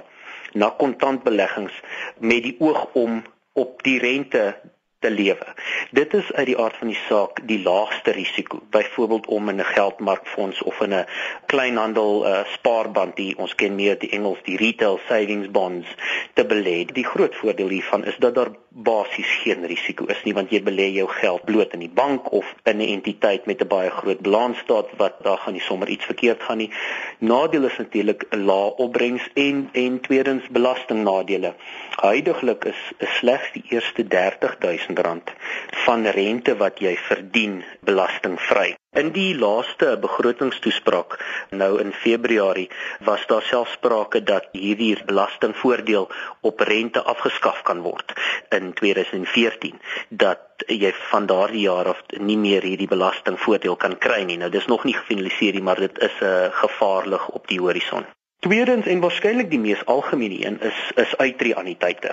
na 0.57 0.71
kontantbeleggings 0.71 1.81
met 2.19 2.43
die 2.43 2.57
oog 2.59 2.87
om 2.93 3.23
op 3.53 3.83
die 3.83 3.99
rente 3.99 4.57
te 4.99 5.11
lewe. 5.11 5.47
Dit 5.91 6.15
is 6.15 6.33
uit 6.33 6.47
die 6.47 6.59
aard 6.59 6.77
van 6.81 6.89
die 6.89 6.99
saak 7.07 7.41
die 7.49 7.61
laagste 7.63 8.11
risiko. 8.17 8.61
Byvoorbeeld 8.71 9.27
om 9.27 9.49
in 9.49 9.61
'n 9.61 9.65
geldmarkfonds 9.65 10.63
of 10.63 10.81
in 10.81 10.95
'n 10.95 11.07
kleinhandel 11.47 12.27
uh, 12.27 12.45
spaarband, 12.45 13.17
die 13.17 13.37
ons 13.39 13.55
ken 13.55 13.75
meer 13.75 13.99
die 13.99 14.11
Engels 14.11 14.39
die 14.43 14.57
retail 14.57 15.01
savings 15.09 15.51
bonds 15.51 15.89
te 16.35 16.45
belê. 16.45 16.85
Die 16.85 17.05
groot 17.05 17.37
voordeel 17.37 17.69
hiervan 17.69 18.05
is 18.05 18.17
dat 18.17 18.35
daar 18.35 18.51
basies 18.69 19.31
geen 19.43 19.65
risiko 19.67 20.05
is 20.05 20.23
nie 20.25 20.35
want 20.35 20.51
jy 20.51 20.61
belê 20.63 20.91
jou 20.93 21.09
geld 21.09 21.45
bloot 21.45 21.73
in 21.73 21.81
die 21.81 21.95
bank 21.95 22.33
of 22.33 22.55
in 22.65 22.77
'n 22.77 22.89
entiteit 22.89 23.47
met 23.47 23.63
'n 23.63 23.69
baie 23.69 23.91
groot 23.91 24.21
balansstaat 24.21 24.89
wat 24.97 25.15
daar 25.23 25.39
gaan 25.39 25.53
nie 25.53 25.63
sommer 25.63 25.89
iets 25.89 26.05
verkeerd 26.05 26.43
gaan 26.43 26.59
nie. 26.59 26.71
Nadeel 27.19 27.65
is 27.65 27.77
natuurlik 27.79 28.27
'n 28.31 28.45
lae 28.45 28.77
opbrengs 28.77 29.31
en 29.35 29.69
en 29.73 30.01
tweedens 30.01 30.49
belastingnadele. 30.49 31.55
Huidiglik 31.97 32.65
is, 32.65 32.93
is 32.99 33.17
slegs 33.17 33.53
die 33.53 33.65
eerste 33.69 34.07
30000 34.07 34.86
rand 34.95 35.33
van 35.85 36.07
rente 36.07 36.57
wat 36.57 36.81
jy 36.81 36.97
verdien 37.09 37.65
belastingvry. 37.81 38.75
In 38.97 39.11
die 39.13 39.35
laaste 39.37 39.97
begrotingstoespraak 40.01 41.19
nou 41.51 41.81
in 41.83 41.93
Februarie 41.93 42.71
was 43.05 43.27
daar 43.27 43.43
selfs 43.43 43.77
sprake 43.77 44.23
dat 44.23 44.49
hierdie 44.53 44.97
belastingvoordeel 45.05 46.09
op 46.41 46.61
rente 46.61 47.03
afgeskaf 47.03 47.63
kan 47.63 47.83
word 47.85 48.15
in 48.57 48.73
2014 48.73 49.81
dat 50.09 50.65
jy 50.67 50.93
van 51.11 51.27
daardie 51.27 51.67
jaar 51.69 51.93
af 51.93 52.03
nie 52.19 52.39
meer 52.41 52.63
hierdie 52.63 52.89
belastingvoordeel 52.89 53.77
kan 53.77 53.99
kry 53.99 54.23
nie. 54.23 54.39
Nou 54.41 54.51
dis 54.51 54.67
nog 54.67 54.85
nie 54.85 54.97
gefinaliseer 54.97 55.53
nie, 55.53 55.63
maar 55.63 55.81
dit 55.81 55.99
is 55.99 56.21
'n 56.21 56.25
uh, 56.25 56.53
gevaarlig 56.65 57.29
op 57.29 57.49
die 57.49 57.61
horison. 57.61 58.07
Tweedens 58.45 58.87
en 58.87 59.01
waarskynlik 59.01 59.49
die 59.51 59.59
mees 59.59 59.85
algemene 59.85 60.47
een 60.47 60.61
is 60.61 60.81
is 60.95 61.17
uitreaniteite. 61.17 62.13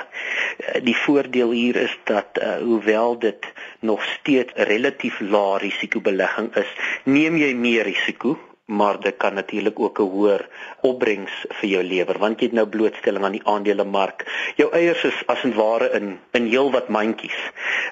Eh, 0.57 0.83
die 0.83 0.95
voordeel 0.97 1.51
hier 1.51 1.75
is 1.75 1.97
dat 2.03 2.39
uh, 2.41 2.55
hoewel 2.57 3.19
dit 3.19 3.51
nog 3.79 4.03
steeds 4.03 4.53
relatief 4.55 5.19
lae 5.19 5.57
risikobelegging 5.57 6.55
is, 6.55 6.73
neem 7.03 7.37
jy 7.37 7.53
meer 7.53 7.83
risiko 7.83 8.37
maar 8.65 8.99
dit 8.99 9.17
kan 9.17 9.33
natuurlik 9.33 9.79
ook 9.79 9.99
'n 9.99 10.09
hoër 10.15 10.49
opbrengs 10.81 11.45
vir 11.49 11.69
jou 11.69 11.83
lewer 11.83 12.17
want 12.19 12.39
jy 12.39 12.45
het 12.45 12.55
nou 12.55 12.67
blootstelling 12.67 13.23
aan 13.23 13.31
die 13.31 13.47
aandelemark. 13.47 14.23
Jou 14.55 14.71
eiers 14.71 15.03
is 15.03 15.23
as 15.25 15.43
en 15.43 15.53
ware 15.53 15.89
in 15.91 16.19
in 16.31 16.45
heelwat 16.45 16.87
mandjies 16.87 17.39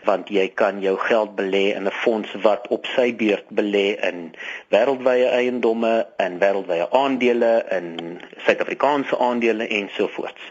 want 0.03 0.29
jy 0.29 0.47
kan 0.47 0.81
jou 0.81 0.97
geld 0.97 1.35
belê 1.35 1.75
in 1.75 1.87
'n 1.87 1.91
fonds 1.91 2.31
wat 2.41 2.67
op 2.67 2.85
sy 2.85 3.15
beurt 3.15 3.45
belê 3.49 3.99
in 4.09 4.33
wêreldwye 4.69 5.27
eiendomme 5.27 6.07
en 6.17 6.39
wêreldwye 6.39 6.89
aandele 6.91 7.65
in 7.69 8.19
Suid-Afrikaanse 8.45 9.17
aandele 9.17 9.67
ensovoorts. 9.67 10.41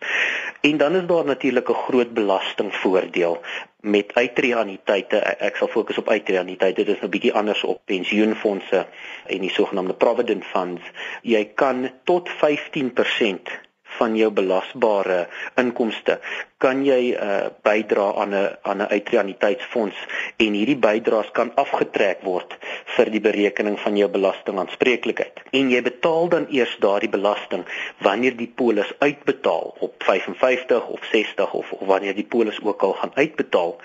En 0.60 0.76
dan 0.76 0.94
is 0.94 1.06
daar 1.06 1.24
natuurlik 1.24 1.68
'n 1.68 1.72
groot 1.86 2.12
belastingvoordeel 2.12 3.40
met 3.80 4.14
uitreaniteite 4.14 5.16
ek 5.18 5.56
sal 5.56 5.68
fokus 5.68 5.98
op 5.98 6.08
uitreaniteite 6.08 6.84
dit 6.84 6.96
is 6.96 7.02
'n 7.02 7.08
bietjie 7.08 7.32
anders 7.32 7.64
op 7.64 7.80
pensioenfonde 7.84 8.86
en 9.26 9.40
die 9.40 9.50
sogenaamde 9.50 9.94
provident 9.94 10.44
funds. 10.44 10.82
Jy 11.22 11.44
kan 11.54 11.90
tot 12.04 12.28
15% 12.28 13.50
van 13.98 14.16
jou 14.16 14.30
belasbare 14.30 15.26
inkomste. 15.60 16.18
Kan 16.60 16.84
jy 16.84 17.14
uh, 17.14 17.48
bydra 17.64 18.12
aan 18.22 18.34
'n 18.34 18.56
aan 18.62 18.82
'n 18.82 18.92
uitreaniteitsfonds 18.96 19.96
en 20.36 20.52
hierdie 20.52 20.76
bydraes 20.76 21.30
kan 21.32 21.52
afgetrek 21.54 22.22
word 22.22 22.56
vir 22.96 23.10
die 23.10 23.20
berekening 23.20 23.78
van 23.80 23.96
jou 23.96 24.08
belastingaanspreeklikheid 24.08 25.40
en 25.50 25.70
jy 25.70 25.82
betaal 25.82 26.28
dan 26.28 26.46
eers 26.50 26.76
daardie 26.80 27.08
belasting 27.08 27.64
wanneer 27.98 28.36
die 28.36 28.52
polis 28.62 28.92
uitbetaal 28.98 29.74
op 29.78 29.94
55 30.04 30.86
of 30.86 31.04
60 31.12 31.52
of, 31.52 31.72
of 31.72 31.86
wanneer 31.86 32.14
die 32.14 32.28
polis 32.28 32.60
ook 32.62 32.82
al 32.82 32.92
gaan 32.92 33.12
uitbetaal. 33.14 33.76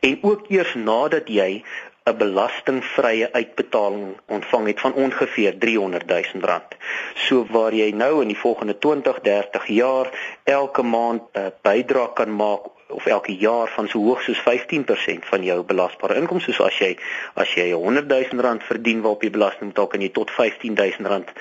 En 0.00 0.18
ook 0.22 0.48
eers 0.48 0.74
nadat 0.74 1.28
jy 1.28 1.64
'n 2.08 2.16
belastingvrye 2.16 3.32
uitbetaling 3.32 4.16
ontvang 4.26 4.66
het 4.66 4.80
van 4.80 4.92
ongeveer 4.92 5.58
300 5.58 6.06
000 6.06 6.24
rand. 6.40 6.76
So 7.14 7.46
waar 7.50 7.74
jy 7.74 7.90
nou 7.90 8.22
in 8.22 8.28
die 8.28 8.38
volgende 8.38 8.78
20, 8.78 9.20
30 9.20 9.66
jaar 9.66 10.10
elke 10.44 10.82
maand 10.82 11.22
'n 11.32 11.38
uh, 11.38 11.46
bydrae 11.62 12.12
kan 12.12 12.36
maak 12.36 12.64
of 12.88 13.06
elke 13.06 13.36
jaar 13.36 13.68
van 13.68 13.88
so 13.88 13.98
hoog 13.98 14.22
soos 14.22 14.40
15% 14.40 15.26
van 15.30 15.44
jou 15.44 15.62
belasbare 15.62 16.14
inkomste. 16.14 16.52
So 16.52 16.64
as 16.64 16.78
jy 16.78 16.96
as 17.34 17.52
jy 17.54 17.70
100 17.72 18.08
000 18.08 18.40
rand 18.44 18.64
verdien 18.64 19.02
waarop 19.04 19.22
jy 19.22 19.30
belasting 19.30 19.72
betaal, 19.72 19.90
kan 19.92 20.00
jy 20.00 20.10
tot 20.16 20.30
15 20.30 20.74
000 20.74 21.12
rand 21.12 21.32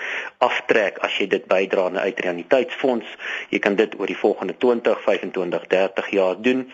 aftrek 0.44 1.00
as 1.08 1.18
jy 1.20 1.28
dit 1.28 1.48
bydra 1.48 1.90
na 1.90 2.02
'n 2.02 2.12
uitreaniteitsfonds. 2.12 3.08
Jy 3.50 3.60
kan 3.60 3.76
dit 3.76 4.00
oor 4.00 4.08
die 4.08 4.18
volgende 4.18 4.58
20, 4.58 5.02
25, 5.02 5.68
30 5.68 6.10
jaar 6.10 6.42
doen. 6.42 6.72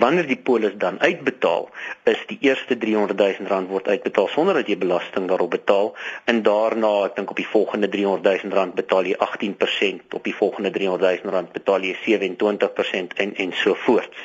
Wanneer 0.00 0.24
die 0.26 0.38
polis 0.40 0.72
dan 0.80 0.96
uitbetaal, 1.00 1.66
is 2.08 2.20
die 2.30 2.38
eerste 2.40 2.76
300 2.78 3.18
000 3.18 3.48
rand 3.50 3.68
word 3.68 3.88
uitbetaal 3.92 4.30
sonder 4.32 4.56
dat 4.56 4.68
jy 4.70 4.78
belasting 4.80 5.26
daarop 5.28 5.50
betaal 5.52 5.90
en 6.30 6.38
daarna, 6.46 6.92
ek 7.10 7.18
dink 7.18 7.34
op 7.34 7.36
die 7.36 7.48
volgende 7.48 7.90
300 7.92 8.24
000 8.46 8.56
rand 8.56 8.78
betaal 8.78 9.10
jy 9.10 9.18
18%, 9.26 10.14
op 10.16 10.24
die 10.24 10.32
volgende 10.38 10.70
300 10.72 11.24
000 11.26 11.34
rand 11.34 11.52
betaal 11.52 11.84
jy 11.84 11.92
27% 12.06 13.12
en 13.24 13.34
en 13.44 13.52
so 13.60 13.76
voort. 13.84 14.16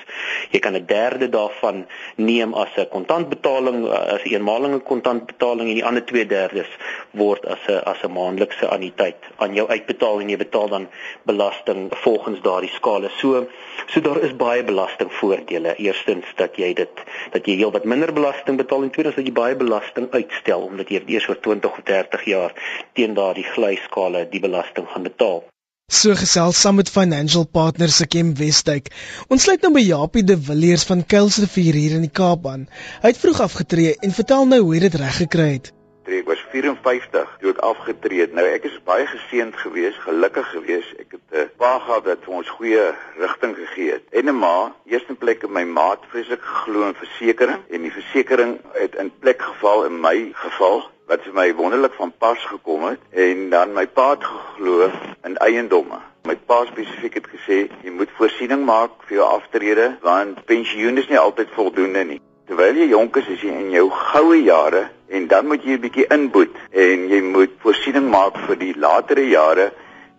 Jy 0.54 0.62
kan 0.64 0.78
'n 0.80 0.86
derde 0.88 1.30
daarvan 1.30 1.84
neem 2.16 2.54
as 2.54 2.72
'n 2.78 2.88
kontantbetaling, 2.96 3.90
as 3.90 4.24
'n 4.24 4.32
eenmalige 4.32 4.80
kontantbetaling 4.80 5.68
en 5.68 5.80
die 5.82 5.86
ander 5.86 6.06
2/3 6.06 6.72
word 7.12 7.46
as 7.46 7.68
'n 7.68 7.84
as 7.84 8.00
'n 8.04 8.16
maandelikse 8.16 8.68
anniteit 8.68 9.20
aan 9.44 9.54
jou 9.54 9.68
uitbetaal 9.68 10.22
en 10.22 10.30
jy 10.30 10.38
betaal 10.38 10.70
dan 10.70 10.88
belasting 11.24 11.92
volgens 11.92 12.42
daardie 12.42 12.72
skale. 12.80 13.10
So 13.18 13.48
so 13.88 14.02
daar 14.02 14.24
is 14.24 14.36
baie 14.36 14.64
belastingvoordele 14.64 15.65
voordele. 15.66 15.86
Eerstens 15.86 16.26
dat 16.36 16.56
jy 16.58 16.74
dit 16.74 16.90
dat 17.32 17.46
jy 17.46 17.58
heelwat 17.58 17.86
minder 17.86 18.14
belasting 18.14 18.58
betaal 18.58 18.84
en 18.84 18.92
tweedens 18.92 19.16
dat 19.16 19.26
jy 19.26 19.34
baie 19.34 19.56
belasting 19.56 20.08
uitstel 20.12 20.62
omdat 20.62 20.90
jy 20.90 21.04
eers 21.08 21.28
oor 21.30 21.40
20 21.40 21.72
of 21.72 21.84
30 21.84 22.26
jaar 22.26 22.54
teen 22.94 23.14
daardie 23.14 23.44
glyskale 23.44 24.28
die 24.30 24.40
belasting 24.40 24.88
gaan 24.88 25.04
betaal. 25.04 25.44
So 25.92 26.16
gesels 26.16 26.60
saam 26.60 26.76
met 26.76 26.90
Financial 26.90 27.46
Partners 27.46 27.98
se 27.98 28.08
Kim 28.08 28.34
Westdyk. 28.36 28.90
Ons 29.30 29.44
sluit 29.44 29.62
nou 29.62 29.72
by 29.74 29.84
Japie 29.86 30.24
de 30.24 30.38
Villiers 30.38 30.84
van 30.84 31.06
Kuilsrivier 31.06 31.74
hier 31.74 31.96
in 32.00 32.08
die 32.08 32.14
Kaap 32.14 32.48
aan. 32.48 32.68
Hy 33.04 33.14
het 33.14 33.22
vroeg 33.22 33.44
afgetree 33.46 33.96
en 34.02 34.12
vertel 34.12 34.48
nou 34.50 34.64
hoe 34.64 34.74
hy 34.74 34.86
dit 34.88 35.02
reg 35.02 35.18
gekry 35.22 35.52
het 35.54 35.76
afgetree. 36.06 36.22
Ek 36.22 36.28
was 36.28 36.46
54 36.52 37.38
toe 37.40 37.52
ek 37.52 37.62
afgetree 37.66 38.22
het. 38.22 38.34
Nou 38.34 38.46
ek 38.46 38.66
is 38.70 38.78
baie 38.86 39.06
geseënd 39.10 39.56
geweest, 39.58 40.00
gelukkig 40.06 40.48
geweest. 40.54 40.94
Ek 41.00 41.12
het 41.12 41.22
'n 41.34 41.50
pa 41.58 41.80
gehad 41.80 42.06
wat 42.06 42.24
vir 42.24 42.34
ons 42.34 42.50
goeie 42.50 42.94
rigting 43.18 43.56
gegee 43.56 43.92
het. 43.92 44.04
En 44.12 44.30
'n 44.30 44.38
ma, 44.38 44.74
eerste 44.86 45.14
plek 45.14 45.44
in 45.44 45.52
my 45.52 45.64
maat 45.64 46.00
vreeslik 46.10 46.42
geglo 46.42 46.88
in 46.88 46.96
versekerings 46.96 47.64
en 47.70 47.82
die 47.82 47.92
versekerings 47.92 48.60
het 48.74 48.96
in 48.96 49.12
plek 49.20 49.42
geval 49.42 49.86
in 49.86 50.00
my 50.00 50.32
geval 50.34 50.90
wat 51.08 51.22
vir 51.22 51.34
my 51.34 51.54
wonderlik 51.54 51.94
van 51.94 52.14
pas 52.18 52.46
gekom 52.46 52.84
het 52.84 53.00
en 53.12 53.50
dan 53.50 53.74
my 53.74 53.88
pa 53.88 54.10
het 54.10 54.24
geglo 54.24 54.92
in 55.24 55.38
eiendomme. 55.38 56.00
My 56.26 56.36
pa 56.36 56.66
spesifiek 56.66 57.14
het 57.14 57.28
gesê 57.28 57.70
jy 57.84 57.92
moet 57.92 58.10
voorsiening 58.18 58.66
maak 58.66 58.92
vir 59.08 59.18
jou 59.18 59.26
aftrede 59.26 59.98
want 60.02 60.46
pensioen 60.46 60.98
is 60.98 61.08
nie 61.08 61.20
altyd 61.20 61.50
voldoende 61.54 62.04
nie. 62.04 62.22
Terwyl 62.46 62.76
jy 62.76 62.88
jonk 62.88 63.16
is, 63.16 63.28
is 63.28 63.42
jy 63.42 63.50
in 63.50 63.72
jou 63.72 63.90
goue 63.90 64.44
jare 64.44 64.90
en 65.08 65.28
dan 65.28 65.48
moet 65.48 65.64
jy 65.64 65.78
'n 65.78 65.82
bietjie 65.82 66.08
inboet 66.10 66.56
en 66.72 67.08
jy 67.10 67.22
moet 67.22 67.52
voorsiening 67.62 68.10
maak 68.10 68.38
vir 68.48 68.56
die 68.56 68.74
latere 68.78 69.26
jare 69.30 69.72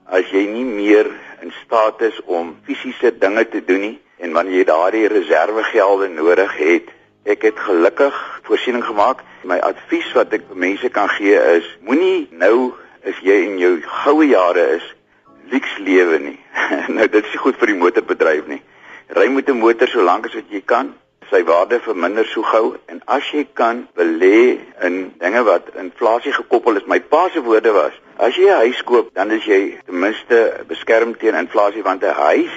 as 0.07 0.27
jy 0.31 0.47
nie 0.47 0.65
meer 0.65 1.11
in 1.43 1.53
staat 1.65 2.01
is 2.01 2.21
om 2.25 2.57
fisiese 2.67 3.19
dinge 3.19 3.45
te 3.49 3.65
doen 3.65 3.81
nie 3.81 3.99
en 4.19 4.33
wanneer 4.33 4.59
jy 4.59 4.65
daardie 4.65 5.09
reservegelde 5.09 6.09
nodig 6.09 6.57
het. 6.57 6.87
Ek 7.25 7.43
het 7.43 7.59
gelukkig 7.59 8.15
voorsiening 8.47 8.85
gemaak. 8.85 9.23
My 9.45 9.59
advies 9.59 10.13
wat 10.15 10.33
ek 10.33 10.55
mense 10.55 10.89
kan 10.89 11.09
gee 11.09 11.37
is 11.59 11.67
moenie 11.81 12.29
nou 12.31 12.75
as 13.05 13.19
jy 13.23 13.43
in 13.51 13.59
jou 13.59 13.81
goue 14.05 14.27
jare 14.27 14.77
is 14.77 14.87
liks 15.51 15.79
lewe 15.79 16.19
nie. 16.19 16.39
nou 16.97 17.09
dit 17.09 17.25
is 17.25 17.35
nie 17.35 17.43
goed 17.43 17.59
vir 17.59 17.67
die 17.67 17.81
motorbedryf 17.83 18.47
nie. 18.47 18.63
Ry 19.09 19.29
met 19.29 19.51
'n 19.51 19.59
motor 19.59 19.89
so 19.89 20.03
lank 20.03 20.27
as 20.27 20.35
wat 20.35 20.51
jy 20.51 20.63
kan 20.65 20.95
sy 21.31 21.43
waarde 21.45 21.81
verminder 21.81 22.27
so 22.27 22.43
gou 22.43 22.77
en 22.87 23.03
as 23.05 23.31
jy 23.33 23.47
kan 23.53 23.87
belê 23.95 24.59
in 24.89 25.15
dinge 25.19 25.43
wat 25.45 25.73
inflasie 25.75 26.33
gekoppel 26.33 26.77
is 26.77 26.87
my 26.87 27.01
pa 27.01 27.29
se 27.33 27.43
woorde 27.43 27.73
was 27.73 27.93
as 28.17 28.37
jy 28.37 28.49
'n 28.49 28.63
huis 28.65 28.83
koop 28.83 29.15
dan 29.15 29.31
is 29.31 29.45
jy 29.45 29.79
ten 29.87 29.99
minste 30.01 30.65
beskerm 30.69 31.17
teen 31.17 31.35
inflasie 31.35 31.83
want 31.83 32.03
'n 32.03 32.15
huis 32.27 32.53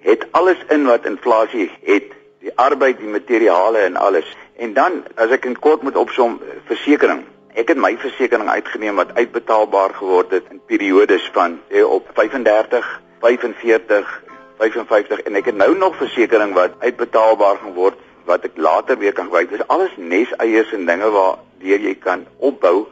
het 0.00 0.26
alles 0.30 0.58
in 0.68 0.84
wat 0.86 1.06
inflasie 1.06 1.70
het 1.82 2.16
die 2.40 2.52
arbeid 2.56 2.98
die 2.98 3.08
materiale 3.08 3.78
en 3.78 3.96
alles. 3.96 4.36
En 4.56 4.72
dan 4.72 5.04
as 5.14 5.32
ek 5.34 5.44
in 5.44 5.58
kort 5.58 5.82
moet 5.82 5.96
opsom 5.96 6.40
versekerings 6.70 7.28
Ek 7.58 7.66
het 7.72 7.80
my 7.82 7.96
versekerings 7.98 8.52
uitgeneem 8.52 8.94
wat 8.94 9.10
uitbetaalbaar 9.16 9.90
geword 9.98 10.30
het 10.30 10.44
in 10.54 10.60
periodes 10.70 11.24
van 11.34 11.56
sê 11.66 11.82
op 11.82 12.06
35, 12.14 12.86
45 13.20 14.12
55 14.60 15.24
en 15.28 15.38
ek 15.40 15.50
het 15.50 15.56
nou 15.56 15.72
nog 15.78 15.96
versekerings 15.96 16.56
wat 16.56 16.76
uitbetaalbaar 16.84 17.60
gaan 17.62 17.74
word 17.74 18.00
wat 18.28 18.44
ek 18.44 18.58
later 18.60 18.98
weer 19.00 19.16
kan 19.16 19.30
gebruik. 19.30 19.50
Dis 19.50 19.66
alles 19.66 19.96
neseiers 19.96 20.72
en 20.76 20.86
dinge 20.86 21.08
waar 21.10 21.40
deur 21.64 21.86
jy 21.88 21.94
kan 21.98 22.26
opbou 22.38 22.88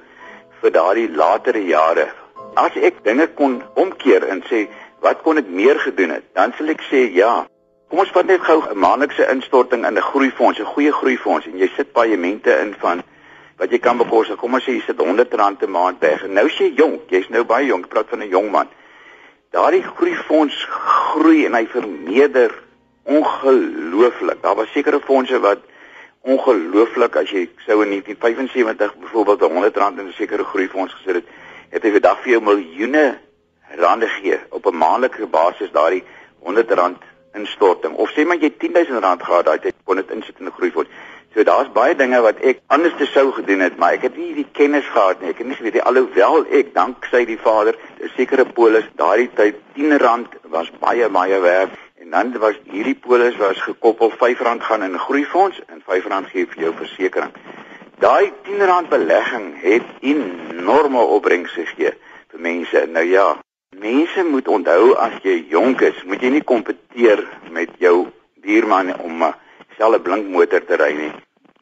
vir 0.63 0.75
daardie 0.75 1.11
latere 1.13 1.63
jare. 1.69 2.09
As 2.59 2.75
ek 2.75 3.05
dinge 3.05 3.29
kon 3.39 3.61
omkeer 3.77 4.27
en 4.33 4.43
sê 4.49 4.67
wat 5.05 5.23
kon 5.23 5.39
ek 5.39 5.53
meer 5.61 5.79
gedoen 5.79 6.17
het, 6.17 6.27
dan 6.35 6.57
sal 6.59 6.73
ek 6.75 6.83
sê 6.89 7.05
ja, 7.15 7.45
Kom 7.89 8.03
ons 8.03 8.11
vat 8.13 8.27
net 8.29 8.43
gou 8.45 8.61
'n 8.61 8.77
maandelikse 8.77 9.25
instorting 9.33 9.87
in 9.89 9.97
'n 9.97 10.09
groeifonds, 10.11 10.59
'n 10.61 10.73
goeie 10.75 10.93
groeifonds 10.93 11.47
en 11.47 11.57
jy 11.57 11.69
sit 11.77 11.93
paemente 11.93 12.53
in 12.61 12.75
van 12.79 13.03
wat 13.57 13.71
jy 13.71 13.79
kan 13.79 13.97
bekostig. 13.97 14.37
Kom 14.37 14.55
ons 14.55 14.65
sê 14.65 14.73
jy 14.77 14.83
sit 14.87 14.99
R100 15.01 15.63
'n 15.63 15.71
maand 15.71 15.99
weg. 16.01 16.25
En 16.25 16.33
nou 16.33 16.47
as 16.47 16.59
jy 16.59 16.73
jonk, 16.77 17.09
jy's 17.09 17.29
nou 17.29 17.45
baie 17.45 17.67
jonk, 17.67 17.89
praat 17.89 18.09
van 18.09 18.21
'n 18.23 18.29
jong 18.29 18.51
man. 18.51 18.69
Daardie 19.51 19.83
groeifonds 19.83 20.67
groei 20.69 21.47
en 21.47 21.55
hy 21.55 21.67
vermeerder 21.73 22.53
ongelooflik. 23.09 24.43
Daar 24.43 24.57
was 24.59 24.73
sekere 24.73 25.01
fondse 25.01 25.41
wat 25.41 25.63
ongelooflik 26.21 27.17
as 27.17 27.31
jy 27.33 27.47
sou 27.65 27.81
in 27.85 27.95
1975 27.97 28.97
byvoorbeeld 29.05 29.47
R100 29.49 30.01
in 30.03 30.09
'n 30.09 30.13
sekere 30.13 30.45
groeifonds 30.45 30.95
gesit 30.95 31.15
het, 31.15 31.29
het 31.71 31.83
hy 31.83 31.91
vir 31.91 32.01
dag 32.01 32.21
vir 32.21 32.31
jou 32.33 32.43
miljoene 32.43 33.19
rande 33.81 34.09
gee 34.09 34.39
op 34.51 34.67
'n 34.67 34.77
maandelikse 34.77 35.27
basis 35.27 35.73
daardie 35.73 36.05
R100 36.45 37.01
instorting 37.33 37.95
of 37.95 38.11
sê 38.11 38.27
maar 38.27 38.37
jy 38.37 38.51
R10000 38.51 39.25
gehad 39.25 39.45
daai 39.45 39.59
tyd 39.59 39.75
kon 39.85 39.97
dit 39.97 40.11
insit 40.11 40.39
in 40.39 40.47
'n 40.47 40.57
groeifonds. 40.59 40.91
So 41.35 41.45
daar's 41.45 41.69
baie 41.73 41.95
dinge 41.95 42.21
wat 42.25 42.41
ek 42.41 42.61
anders 42.73 42.95
te 42.99 43.07
sou 43.07 43.31
gedoen 43.37 43.61
het, 43.61 43.77
maar 43.77 43.99
ek 43.99 44.07
het 44.09 44.17
nie 44.17 44.33
die 44.35 44.47
kennis 44.53 44.87
gehad 44.93 45.21
nie. 45.21 45.33
Ek 45.33 45.43
het 45.43 45.49
nie 45.51 45.59
geweet 45.59 45.81
alhoewel 45.83 46.47
ek 46.61 46.73
dank 46.75 47.09
sy 47.11 47.25
die 47.29 47.39
Vader, 47.39 47.77
'n 48.01 48.11
sekere 48.17 48.45
polis 48.45 48.87
daardie 48.97 49.31
tyd 49.35 49.57
R10 49.77 50.29
was 50.55 50.71
baie 50.81 51.09
baie 51.09 51.41
werd 51.41 51.71
en 52.01 52.11
dan 52.11 52.39
was 52.39 52.57
hierdie 52.71 52.97
polis 52.97 53.37
was 53.37 53.61
gekoppel 53.61 54.11
R5 54.11 54.63
gaan 54.69 54.83
in 54.83 54.95
'n 54.95 55.05
groeifonds 55.07 55.61
en 55.67 55.83
R5 55.87 56.31
gee 56.33 56.47
vir 56.47 56.63
jou 56.65 56.73
versekerings. 56.75 57.37
Daai 57.99 58.33
R10 58.47 58.89
belegging 58.89 59.61
het 59.61 59.87
enorme 60.01 61.01
opbrengs 61.01 61.53
gegee 61.53 61.93
vir 62.31 62.41
mense. 62.41 62.87
Nou 62.87 63.05
ja, 63.05 63.37
Mense 63.77 64.25
moet 64.25 64.49
onthou 64.49 64.95
as 64.97 65.19
jy 65.23 65.35
jonk 65.53 65.83
is, 65.85 65.99
moet 66.09 66.23
jy 66.25 66.31
nie 66.33 66.45
kompeteer 66.51 67.21
met 67.53 67.75
jou 67.79 68.09
buurman 68.43 68.95
om 69.05 69.23
'n 69.25 69.35
selfe 69.79 70.03
blink 70.05 70.29
motor 70.35 70.65
te 70.67 70.77
ry 70.81 70.93
nie. 70.97 71.11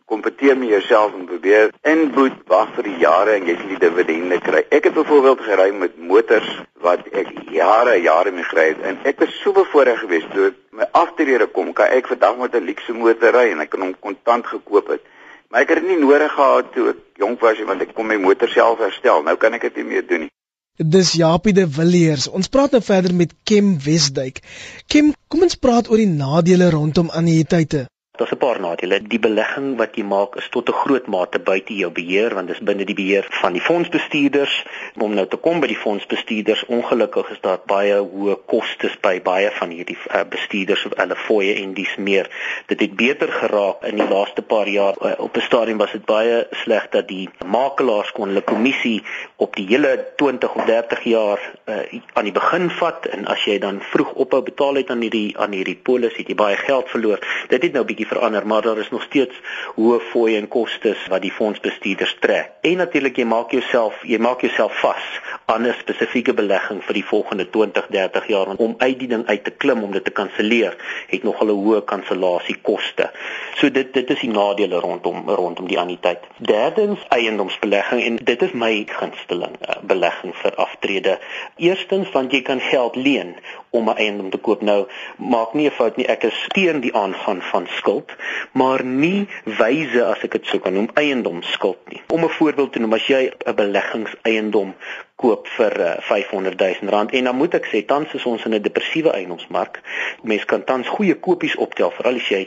Kompeteer 0.06 0.54
met 0.58 0.70
jouself 0.70 1.14
en 1.18 1.26
probeer 1.26 1.72
inboet 1.90 2.36
wag 2.50 2.70
vir 2.76 2.86
die 2.86 3.00
jare 3.02 3.34
en 3.36 3.48
jy 3.50 3.56
sal 3.58 3.72
die 3.72 3.80
dividende 3.82 4.38
kry. 4.44 4.62
Ek 4.70 4.86
het 4.86 4.94
byvoorbeeld 4.94 5.42
gery 5.48 5.66
met 5.74 5.98
motors 5.98 6.52
wat 6.84 7.08
ek 7.10 7.32
jare 7.52 7.96
jare 8.04 8.32
mee 8.36 8.46
gery 8.46 8.68
het 8.70 8.84
en 8.86 9.00
ek 9.10 9.20
was 9.24 9.34
so 9.42 9.52
bevoorreg 9.56 9.98
geweest 10.04 10.30
toe 10.34 10.52
my 10.76 10.86
aftrede 11.00 11.48
kom, 11.50 11.72
kan 11.74 11.90
ek 11.96 12.08
vandag 12.12 12.38
met 12.38 12.54
'n 12.54 12.68
luukse 12.68 12.94
motor 12.94 13.34
ry 13.34 13.50
en 13.50 13.60
ek 13.64 13.70
kan 13.74 13.82
hom 13.82 13.94
kontant 14.00 14.46
gekoop 14.46 14.94
het. 14.94 15.02
Maar 15.50 15.60
ek 15.62 15.68
het 15.74 15.82
dit 15.82 15.88
nie 15.88 16.00
nodig 16.04 16.32
gehad 16.32 16.72
toe 16.72 16.88
ek 16.94 17.02
jonk 17.18 17.40
was 17.40 17.58
nie 17.58 17.66
want 17.66 17.82
ek 17.82 17.94
kon 17.94 18.06
my 18.06 18.16
motor 18.16 18.48
self 18.48 18.78
herstel. 18.78 19.22
Nou 19.22 19.36
kan 19.36 19.54
ek 19.54 19.68
dit 19.68 19.76
nie 19.76 19.90
meer 19.92 20.06
doen 20.06 20.20
nie. 20.26 20.32
Dis 20.76 21.12
Japie 21.16 21.54
de 21.56 21.66
Villiers. 21.68 22.28
Ons 22.28 22.48
praat 22.48 22.70
nou 22.70 22.82
verder 22.84 23.14
met 23.14 23.32
Kim 23.44 23.78
Wesduik. 23.80 24.42
Kim, 24.86 25.14
kom 25.28 25.42
ons 25.42 25.56
praat 25.56 25.88
oor 25.88 25.96
die 25.96 26.10
nadele 26.10 26.70
rondom 26.70 27.08
annuïteite. 27.10 27.86
Daar's 28.16 28.32
'n 28.32 28.36
paar 28.36 28.60
nadele. 28.60 29.02
Die 29.02 29.18
belegging 29.18 29.76
wat 29.76 29.96
jy 29.96 30.02
maak 30.02 30.36
is 30.36 30.48
tot 30.48 30.68
'n 30.68 30.72
groot 30.72 31.06
mate 31.06 31.38
buite 31.38 31.74
jou 31.76 31.90
beheer 31.90 32.34
want 32.34 32.46
dit 32.46 32.56
is 32.56 32.62
binne 32.62 32.84
die 32.84 32.94
beheer 32.94 33.26
van 33.30 33.52
die 33.52 33.60
fondsbestuurders. 33.60 34.66
Om 34.96 35.14
nou 35.14 35.26
te 35.26 35.36
kom 35.36 35.60
by 35.60 35.66
die 35.66 35.76
fondsbestuurders, 35.76 36.64
ongelukkig 36.66 37.30
is 37.30 37.40
daar 37.40 37.58
baie 37.66 37.94
hoë 37.94 38.36
kostes 38.46 38.96
by 39.00 39.20
baie 39.22 39.50
van 39.50 39.70
hierdie 39.70 39.98
uh, 40.14 40.20
bestuurders 40.28 40.86
of 40.86 40.92
hulle 40.96 41.16
fooie 41.16 41.54
en 41.54 41.74
dis 41.74 41.96
meer. 41.96 42.30
Dit 42.66 42.80
het 42.80 42.96
beter 42.96 43.32
geraak 43.32 43.84
in 43.84 43.96
die 43.96 44.08
laaste 44.08 44.42
paar 44.42 44.68
jaar. 44.68 44.94
Uh, 45.00 45.12
op 45.18 45.36
'n 45.36 45.40
stadium 45.40 45.78
was 45.78 45.92
dit 45.92 46.04
baie 46.04 46.46
sleg 46.50 46.88
dat 46.90 47.08
die 47.08 47.28
makelaars 47.46 48.12
kon 48.12 48.28
hulle 48.28 48.40
kommissie 48.42 49.02
op 49.36 49.56
die 49.56 49.66
hele 49.66 50.06
20 50.16 50.54
of 50.54 50.64
30 50.64 51.02
jaar 51.02 51.40
uh, 51.64 52.00
aan 52.12 52.24
die 52.24 52.32
begin 52.32 52.70
vat 52.70 53.06
en 53.06 53.26
as 53.26 53.44
jy 53.44 53.58
dan 53.58 53.80
vroeg 53.80 54.12
ophou 54.12 54.42
betaal 54.42 54.74
het 54.74 54.90
aan 54.90 55.00
hierdie 55.00 55.38
aan 55.38 55.52
hierdie 55.52 55.76
polis, 55.76 56.16
het 56.16 56.28
jy 56.28 56.34
baie 56.34 56.56
geld 56.56 56.88
verloor. 56.88 57.20
Dit 57.48 57.62
het 57.62 57.72
nou 57.72 57.84
bietjie 57.84 58.05
bietjie 58.06 58.18
verander, 58.18 58.46
maar 58.46 58.62
daar 58.62 58.78
is 58.78 58.90
nog 58.90 59.02
steeds 59.02 59.34
hoë 59.76 60.00
fooie 60.12 60.38
en 60.38 60.48
kostes 60.48 60.98
wat 61.08 61.22
die 61.22 61.32
fondsbestuurders 61.32 62.16
trek. 62.20 62.52
En 62.62 62.78
natuurlik 62.78 63.16
jy 63.16 63.24
maak 63.24 63.52
jouself, 63.52 63.94
jy 64.04 64.18
maak 64.18 64.42
jouself 64.42 64.72
vas 64.80 65.04
aan 65.46 65.66
'n 65.66 65.74
spesifieke 65.78 66.34
belegging 66.34 66.82
vir 66.82 66.94
die 66.94 67.04
volgende 67.04 67.50
20, 67.50 67.86
30 67.90 68.26
jaar 68.28 68.46
om 68.56 68.74
uit 68.78 68.98
die 68.98 69.08
ding 69.08 69.26
uit 69.26 69.44
te 69.44 69.50
klim 69.50 69.82
om 69.82 69.92
dit 69.92 70.04
te 70.04 70.10
kanselleer, 70.10 70.76
het 71.08 71.22
nog 71.22 71.42
'n 71.42 71.48
hoë 71.48 71.84
kansellasiekoste. 71.84 73.10
So 73.56 73.70
dit 73.70 73.92
dit 73.92 74.10
is 74.10 74.20
die 74.20 74.30
nadele 74.30 74.80
rondom 74.80 75.28
rondom 75.28 75.68
die 75.68 75.78
anniteit. 75.78 76.20
Derdens 76.38 77.00
eiendomsbelegging 77.08 78.02
en 78.02 78.16
dit 78.16 78.42
is 78.42 78.52
my 78.52 78.84
gunsteling 78.86 79.56
uh, 79.60 79.76
belegging 79.82 80.34
vir 80.34 80.54
aftrede. 80.54 81.18
Eerstens 81.56 82.10
want 82.10 82.32
jy 82.32 82.42
kan 82.42 82.60
geld 82.60 82.96
leen 82.96 83.36
om 83.76 83.88
'n 83.90 83.96
eiendom 83.96 84.30
te 84.30 84.38
koop. 84.38 84.62
Nou 84.62 84.86
maak 85.16 85.54
nie 85.54 85.66
'n 85.68 85.76
fout 85.78 85.96
nie, 85.96 86.06
ek 86.06 86.24
is 86.24 86.38
teen 86.54 86.80
die 86.80 86.94
aangaan 86.94 87.42
van 87.52 87.66
skuld, 87.78 88.10
maar 88.52 88.84
nie 88.84 89.28
wyse 89.44 90.04
as 90.04 90.22
ek 90.22 90.32
dit 90.32 90.46
sou 90.46 90.60
kan 90.60 90.72
noem 90.72 90.90
eiendomsskuld 90.94 91.78
nie. 91.88 92.02
Om 92.08 92.24
'n 92.24 92.36
voorbeeld 92.38 92.72
te 92.72 92.78
noem, 92.78 92.92
as 92.92 93.06
jy 93.06 93.32
'n 93.46 93.54
beleggingseiendom 93.54 94.74
koop 95.16 95.48
vir 95.56 95.72
uh, 95.80 95.92
500 96.04 96.60
000 96.60 96.92
rand 96.92 97.12
en 97.16 97.24
dan 97.24 97.36
moet 97.36 97.54
ek 97.56 97.68
sê 97.72 97.80
tans 97.88 98.12
is 98.14 98.24
ons 98.28 98.44
in 98.44 98.54
'n 98.54 98.62
depressiewe 98.62 99.14
eiendomsmark. 99.16 99.80
Mense 100.22 100.44
kan 100.44 100.64
tans 100.64 100.88
goeie 100.88 101.14
kopies 101.14 101.56
optel 101.56 101.90
veral 101.90 102.20
as 102.20 102.28
jy 102.28 102.42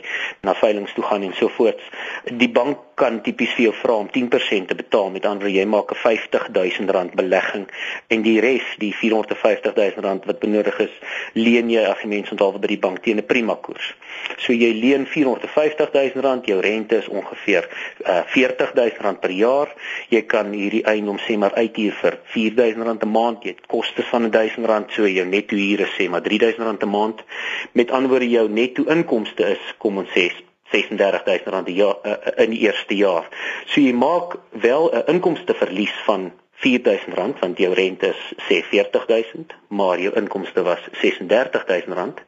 na 0.46 0.54
veilinge 0.54 0.94
toe 0.94 1.04
gaan 1.04 1.22
en 1.26 1.34
so 1.34 1.48
voort. 1.48 1.80
Die 2.24 2.48
bank 2.48 2.78
kan 2.94 3.22
tipies 3.24 3.50
vir 3.56 3.64
jou 3.64 3.74
vra 3.74 3.96
om 4.04 4.08
10% 4.12 4.68
te 4.68 4.76
betaal 4.76 5.10
met 5.10 5.26
ander 5.26 5.48
jy 5.48 5.64
maak 5.64 5.90
'n 5.90 5.98
50 5.98 6.48
000 6.52 6.92
rand 6.94 7.14
belegging 7.14 7.66
en 8.08 8.22
die 8.22 8.40
res, 8.40 8.66
die 8.78 8.92
450 8.94 9.74
000 9.74 10.06
rand 10.06 10.24
wat 10.24 10.38
benodig 10.38 10.78
is, 10.78 10.94
leen 11.32 11.70
jy 11.70 11.82
as 11.82 11.98
jy 12.02 12.08
mens 12.08 12.30
onthou 12.30 12.52
by 12.58 12.66
die 12.66 12.78
bank 12.78 13.02
teen 13.02 13.18
'n 13.18 13.26
prima 13.26 13.56
koers. 13.56 13.94
So 14.38 14.52
jy 14.52 14.72
leen 14.78 15.06
450 15.06 15.90
000 15.92 16.22
rand, 16.22 16.46
jou 16.46 16.60
rente 16.60 16.96
is 16.96 17.08
ongeveer 17.08 17.68
uh, 18.06 18.22
40 18.26 18.74
000 18.74 18.90
rand 19.00 19.20
per 19.20 19.30
jaar. 19.30 19.68
Jy 20.08 20.22
kan 20.22 20.52
hierdie 20.52 20.84
eiendom 20.84 21.18
sê 21.18 21.36
maar 21.38 21.54
uithuur 21.54 21.92
vir 22.02 22.18
4 22.34 22.59
R1000 22.60 23.02
'n 23.04 23.10
maand, 23.10 23.42
jy 23.42 23.54
het 23.54 23.66
kostes 23.66 24.06
van 24.12 24.28
R1000, 24.28 24.92
so 24.92 25.08
jou 25.08 25.26
netto 25.26 25.56
huur 25.56 25.80
is 25.80 25.96
sê 25.96 26.08
maar 26.10 26.22
R3000 26.22 26.84
'n 26.84 26.90
maand. 26.90 27.24
Met 27.72 27.90
ander 27.90 28.10
woorde 28.10 28.28
jou 28.28 28.48
netto 28.48 28.84
inkomste 28.84 29.50
is 29.56 29.74
kom 29.78 29.98
ons 29.98 30.10
sê 30.10 30.30
R36000 30.72 31.66
'n 31.66 31.74
jaar 31.74 31.96
uh, 32.02 32.44
in 32.44 32.50
die 32.50 32.60
eerste 32.60 32.96
jaar. 32.96 33.28
So 33.66 33.80
jy 33.80 33.92
maak 33.92 34.36
wel 34.50 34.90
'n 34.92 35.02
inkomste 35.06 35.54
verlies 35.54 35.96
van 36.04 36.32
R4000 36.60 37.38
want 37.40 37.58
jou 37.58 37.72
rente 37.74 38.06
is 38.06 38.22
sê 38.48 38.62
R40000, 38.62 39.56
maar 39.68 40.00
jou 40.00 40.12
inkomste 40.14 40.62
was 40.62 40.82
R36000. 40.92 42.20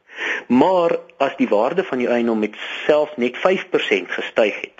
Maar 0.46 0.96
as 1.16 1.36
die 1.36 1.48
waarde 1.48 1.84
van 1.84 2.00
jou 2.00 2.12
eiendom 2.12 2.38
met 2.38 2.56
selfs 2.86 3.16
net 3.16 3.36
5% 3.36 4.14
gestyg 4.18 4.60
het, 4.60 4.78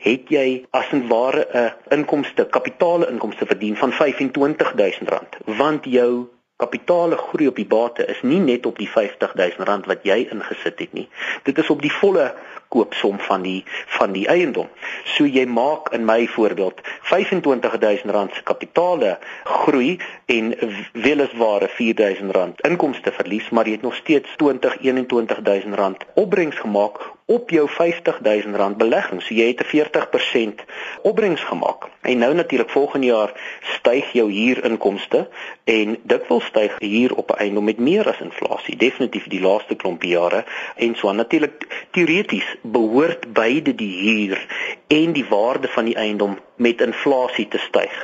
het 0.00 0.28
jy 0.28 0.64
as 0.70 0.90
'n 0.92 1.06
ware 1.08 1.46
'n 1.52 1.56
uh, 1.56 1.70
inkomste, 1.98 2.46
kapitaale 2.46 3.08
inkomste 3.10 3.46
verdien 3.46 3.76
van 3.76 3.92
R25000 3.92 5.44
want 5.44 5.84
jou 5.84 6.28
kapitaale 6.56 7.16
groei 7.16 7.48
op 7.48 7.56
die 7.56 7.66
bate 7.66 8.06
is 8.06 8.22
nie 8.22 8.40
net 8.40 8.66
op 8.66 8.78
die 8.78 8.88
R50000 8.88 9.88
wat 9.90 10.04
jy 10.06 10.18
ingesit 10.30 10.78
het 10.78 10.92
nie. 10.92 11.08
Dit 11.42 11.58
is 11.58 11.70
op 11.70 11.82
die 11.82 11.92
volle 11.92 12.34
koopsom 12.72 13.18
van 13.28 13.42
die 13.46 13.60
van 13.98 14.12
die 14.16 14.26
eiendom. 14.32 14.68
So 15.14 15.28
jy 15.28 15.44
maak 15.46 15.92
in 15.96 16.04
my 16.08 16.26
voorbeeld 16.34 16.80
R25000 17.12 18.36
se 18.36 18.42
kapitaale 18.48 19.18
groei 19.44 19.98
en 20.26 20.54
weliswaar 20.92 21.68
R4000 21.68 22.62
inkomste 22.68 23.12
verlies, 23.12 23.50
maar 23.50 23.66
jy 23.68 23.78
het 23.78 23.88
nog 23.88 23.94
steeds 24.00 24.28
R2021000 24.40 26.08
opbrengs 26.14 26.58
gemaak 26.64 27.00
op 27.32 27.50
jou 27.50 27.68
R50000 27.70 28.76
belegging. 28.76 29.22
So 29.22 29.34
jy 29.34 29.46
het 29.46 29.60
'n 29.60 29.70
40% 29.70 30.64
opbrengs 31.02 31.42
gemaak. 31.42 31.88
En 32.00 32.18
nou 32.18 32.34
natuurlik 32.34 32.70
volgende 32.70 33.06
jaar 33.06 33.32
styg 33.60 34.12
jou 34.12 34.32
huurinkomste 34.32 35.28
en 35.64 35.98
dit 36.02 36.28
wil 36.28 36.40
styg 36.40 36.74
hier 36.78 37.14
op 37.14 37.30
'n 37.30 37.38
eiendom 37.38 37.64
met 37.64 37.78
meer 37.78 38.08
as 38.08 38.20
inflasie. 38.20 38.76
Definitief 38.76 39.26
die 39.26 39.40
laaste 39.40 39.74
klompie 39.74 40.10
jare 40.10 40.44
en 40.76 40.94
so 40.94 41.12
natuurlik 41.12 41.86
teoreties 41.90 42.56
behoort 42.62 43.32
beide 43.32 43.74
die 43.74 43.94
huur 44.02 44.46
en 44.86 45.12
die 45.12 45.26
waarde 45.28 45.68
van 45.68 45.84
die 45.84 45.94
eiendom 45.94 46.38
met 46.62 46.80
inflasie 46.84 47.48
te 47.48 47.58
styg. 47.58 47.96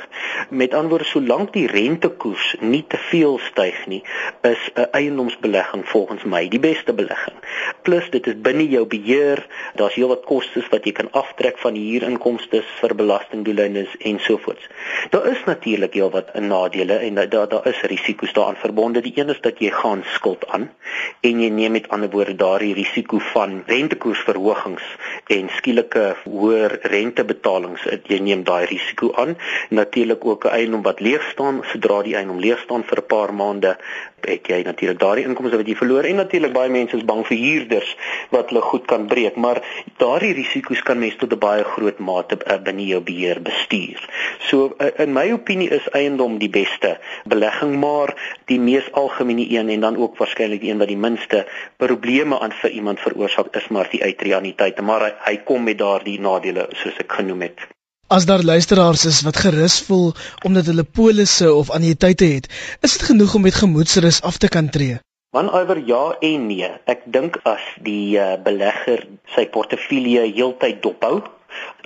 Met 0.49 0.73
ander 0.73 0.89
woorde, 0.89 1.07
solank 1.09 1.53
die 1.55 1.67
rentekoers 1.67 2.55
nie 2.59 2.83
te 2.87 2.97
veel 3.09 3.39
styg 3.49 3.85
nie, 3.87 4.03
is 4.41 4.69
'n 4.73 4.87
eiendomsbelegging 4.91 5.87
volgens 5.87 6.23
my 6.23 6.47
die 6.47 6.59
beste 6.59 6.93
belegging. 6.93 7.37
Plus 7.81 8.09
dit 8.09 8.27
is 8.27 8.41
binne 8.41 8.67
jou 8.67 8.85
beheer, 8.85 9.45
daar's 9.75 9.95
heelwat 9.95 10.25
kostes 10.25 10.67
wat 10.69 10.85
jy 10.85 10.91
kan 10.91 11.11
aftrek 11.11 11.57
van 11.57 11.73
die 11.73 11.85
huurinkomste 11.91 12.63
vir 12.79 12.95
belastingdoeleindes 12.95 13.95
en 13.99 14.19
so 14.19 14.37
voort. 14.37 14.69
Daar 15.09 15.27
is 15.31 15.43
natuurlik 15.45 15.93
heelwat 15.93 16.33
nadele 16.39 16.93
en 16.93 17.15
daar 17.15 17.47
daar 17.49 17.67
is 17.67 17.81
risiko's 17.81 18.33
daaraan 18.33 18.55
verbonde. 18.55 19.01
Die 19.01 19.13
een 19.15 19.29
is 19.29 19.41
dat 19.41 19.59
jy 19.59 19.71
gaan 19.71 20.03
skuld 20.13 20.47
aan 20.47 20.69
en 21.21 21.41
jy 21.41 21.49
neem 21.49 21.71
met 21.71 21.89
ander 21.89 22.09
woorde 22.09 22.35
daardie 22.35 22.73
risiko 22.73 23.19
van 23.31 23.63
rentekoersverhogings 23.67 24.83
en 25.27 25.49
skielike 25.57 26.15
hoër 26.23 26.79
rentebetalings. 26.81 27.87
Jy 28.07 28.19
neem 28.19 28.43
daai 28.49 28.65
risiko 28.73 29.13
aan. 29.23 29.37
Natuurlik 29.69 30.25
ook 30.25 30.45
'n 30.45 30.55
eiendom 30.59 30.81
wat 30.89 30.99
leeg 30.99 31.23
staan, 31.31 31.63
sodra 31.71 32.01
die 32.03 32.15
eiendom 32.15 32.39
leeg 32.39 32.59
staan 32.65 32.83
vir 32.83 32.97
'n 32.99 33.09
paar 33.13 33.33
maande, 33.33 33.77
het 34.25 34.47
jy 34.47 34.61
natuurlik 34.65 34.99
daardie 34.99 35.25
inkomste 35.27 35.57
wat 35.59 35.67
jy 35.67 35.75
verloor 35.79 36.07
en 36.07 36.19
natuurlik 36.19 36.53
baie 36.55 36.71
mense 36.71 36.97
is 36.97 37.05
bang 37.07 37.21
vir 37.27 37.37
huurders 37.37 37.91
wat 38.33 38.51
hulle 38.51 38.61
goed 38.65 38.85
kan 38.89 39.07
breek, 39.07 39.35
maar 39.35 39.61
daardie 40.01 40.33
risiko's 40.37 40.81
kan 40.83 40.99
mens 40.99 41.15
tot 41.21 41.33
'n 41.33 41.39
baie 41.39 41.63
groot 41.63 41.99
mate 41.99 42.37
uh, 42.39 42.57
binne 42.57 42.85
jou 42.85 43.01
beheer 43.01 43.41
bestuur. 43.41 44.01
So 44.49 44.75
uh, 44.77 44.91
in 45.05 45.13
my 45.13 45.31
opinie 45.31 45.69
is 45.69 45.89
eiendom 45.89 46.37
die 46.39 46.49
beste 46.49 46.97
belegging, 47.25 47.79
maar 47.79 48.15
die 48.45 48.59
mees 48.59 48.91
algemene 48.91 49.45
een 49.49 49.69
en 49.69 49.79
dan 49.79 49.97
ook 49.97 50.17
waarskynlik 50.17 50.61
die 50.61 50.71
een 50.71 50.77
wat 50.77 50.87
die 50.87 50.97
minste 50.97 51.45
probleme 51.77 52.39
aan 52.39 52.51
vir 52.51 52.69
iemand 52.69 52.99
veroorsaak 52.99 53.55
is 53.55 53.67
maar 53.67 53.87
die 53.89 54.03
uitreaniteite, 54.03 54.81
maar 54.81 55.01
hy, 55.01 55.13
hy 55.31 55.37
kom 55.43 55.63
met 55.63 55.77
daardie 55.77 56.19
nadele 56.19 56.69
soos 56.71 56.97
ek 56.99 57.11
genoem 57.11 57.41
het. 57.41 57.78
As 58.09 58.25
daar 58.25 58.41
luisteraars 58.41 59.05
is 59.05 59.21
wat 59.21 59.37
gerus 59.37 59.81
voel 59.85 60.13
omdat 60.45 60.65
hulle 60.65 60.83
polisse 60.83 61.53
of 61.53 61.69
annuïteite 61.69 62.25
het, 62.25 62.47
is 62.81 62.97
dit 62.97 63.03
genoeg 63.09 63.35
om 63.37 63.41
met 63.45 63.53
gemoedsrus 63.53 64.21
af 64.21 64.37
te 64.37 64.47
kan 64.47 64.69
tree. 64.69 64.97
Man 65.37 65.51
oor 65.53 65.77
ja 65.85 66.15
en 66.19 66.47
nee. 66.49 66.69
Ek 66.89 67.03
dink 67.05 67.37
as 67.43 67.61
die 67.85 68.17
uh, 68.17 68.33
belegger 68.41 69.05
sy 69.35 69.45
portefeulje 69.53 70.23
heeltyd 70.25 70.81
dophou, 70.81 71.19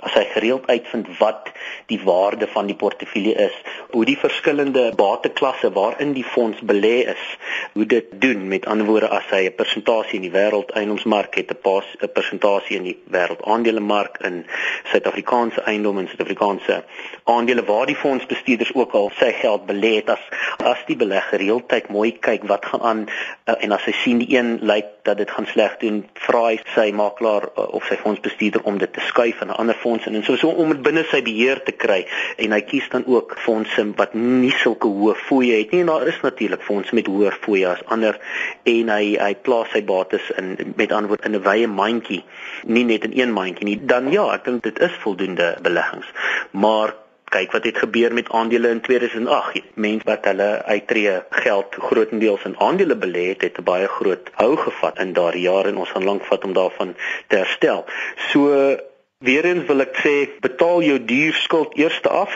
as 0.04 0.14
hy 0.18 0.24
gereeld 0.32 0.66
uitvind 0.66 1.08
wat 1.18 1.50
die 1.92 2.00
waarde 2.04 2.46
van 2.52 2.66
die 2.66 2.76
portefeulje 2.76 3.34
is, 3.48 3.56
hoe 3.90 4.04
die 4.04 4.18
verskillende 4.18 4.92
bateklasse 4.96 5.72
waarin 5.72 6.12
die 6.12 6.24
fonds 6.24 6.60
belê 6.60 6.96
is, 7.14 7.24
hoe 7.72 7.86
dit 7.86 8.12
doen. 8.20 8.48
Met 8.48 8.66
ander 8.66 8.86
woorde 8.86 9.08
as 9.08 9.28
hy 9.30 9.44
'n 9.46 9.54
persentasie 9.54 10.20
in 10.20 10.26
die 10.28 10.34
wêreldeiendomsmark 10.38 11.34
het, 11.34 11.50
'n 11.50 11.60
pas 11.62 11.84
'n 12.00 12.12
persentasie 12.12 12.76
in 12.76 12.82
die 12.90 12.98
wêreldaandelemark 13.10 14.18
in 14.24 14.46
Suid-Afrikaanse 14.92 15.60
eiendom 15.60 15.98
en 15.98 16.08
Suid-Afrikaanse 16.08 16.84
aandele 17.24 17.64
waar 17.64 17.86
die 17.86 17.96
fondsbestuurders 17.96 18.74
ook 18.74 18.92
al 18.92 19.10
sy 19.18 19.32
geld 19.32 19.66
belê 19.66 19.94
het 19.96 20.10
as 20.10 20.24
as 20.64 20.80
die 20.86 20.96
belegger 20.96 21.40
heeltyd 21.40 21.88
mooi 21.88 22.12
kyk 22.18 22.44
wat 22.48 22.64
gaan 22.64 22.80
aan 22.80 23.00
uh, 23.06 23.54
en 23.60 23.72
as 23.72 23.84
hy 23.84 23.92
sien 23.92 24.18
die 24.18 24.36
een 24.36 24.58
lyk 24.62 24.86
dat 25.04 25.16
dit 25.16 25.30
gaan 25.30 25.46
sleg 25.46 25.76
doen, 25.78 26.04
vra 26.26 26.46
hy 26.46 26.58
sy 26.74 26.86
makelaar 26.96 27.48
uh, 27.52 27.66
of 27.76 27.84
sy 27.88 27.96
fondsbestuurder 28.00 28.64
om 28.64 28.78
dit 28.78 28.92
te 28.92 29.00
skuif 29.08 29.40
in 29.40 29.48
'n 29.52 29.58
ander 29.60 29.74
fonds 29.74 29.93
en 30.02 30.24
so 30.24 30.36
so 30.36 30.48
om 30.48 30.72
dit 30.72 30.82
binne 30.82 31.04
sy 31.10 31.20
beheer 31.22 31.60
te 31.64 31.72
kry 31.72 32.00
en 32.36 32.52
hy 32.56 32.60
kies 32.66 32.88
dan 32.90 33.06
ook 33.06 33.36
fondse 33.44 33.84
wat 33.98 34.14
nie 34.14 34.52
sulke 34.62 34.90
hoë 34.90 35.14
fooie 35.28 35.60
het 35.60 35.70
nie. 35.72 35.80
En 35.84 35.92
daar 35.92 36.06
is 36.08 36.20
natuurlik 36.22 36.62
fondse 36.62 36.94
met 36.94 37.06
hoër 37.06 37.38
fooie 37.46 37.68
as 37.68 37.84
ander 37.86 38.18
en 38.64 38.88
hy 38.96 39.14
hy 39.20 39.34
plaas 39.46 39.70
sy 39.72 39.84
bates 39.86 40.30
in 40.38 40.74
met 40.74 40.92
ander 40.92 41.14
woorde 41.14 41.30
in 41.30 41.36
'n 41.36 41.44
wye 41.46 41.66
mandjie. 41.66 42.24
Nie 42.66 42.84
net 42.84 43.04
in 43.04 43.18
een 43.20 43.32
mandjie 43.32 43.64
nie. 43.64 43.78
Dan 43.86 44.10
ja 44.12 44.32
ek 44.34 44.44
dink 44.44 44.62
dit 44.62 44.78
is 44.78 44.92
voldoende 45.04 45.56
beleggings. 45.62 46.06
Maar 46.50 46.94
kyk 47.34 47.52
wat 47.52 47.64
het 47.64 47.78
gebeur 47.82 48.14
met 48.14 48.30
aandele 48.30 48.70
in 48.70 48.80
2008. 48.80 49.74
Mense 49.74 50.06
wat 50.06 50.24
hulle 50.30 50.48
uittreë 50.64 51.14
geld 51.44 51.76
grootendeels 51.88 52.44
in 52.44 52.58
aandele 52.62 52.96
belê 52.96 53.28
het, 53.32 53.42
het 53.42 53.58
'n 53.58 53.66
baie 53.70 53.88
groot 53.88 54.30
hou 54.40 54.56
gevat 54.56 54.98
in 54.98 55.12
daardie 55.12 55.46
jare. 55.50 55.68
En 55.68 55.76
ons 55.76 55.90
gaan 55.90 56.04
lank 56.04 56.24
vat 56.24 56.44
om 56.44 56.52
daarvan 56.52 56.94
te 57.28 57.36
herstel. 57.36 57.84
So 58.30 58.76
Weerens 59.24 59.66
wil 59.68 59.80
ek 59.80 59.94
sê 60.04 60.14
betaal 60.44 60.82
jou 60.84 60.98
duur 61.12 61.36
skuld 61.44 61.78
eers 61.80 62.00
af 62.10 62.32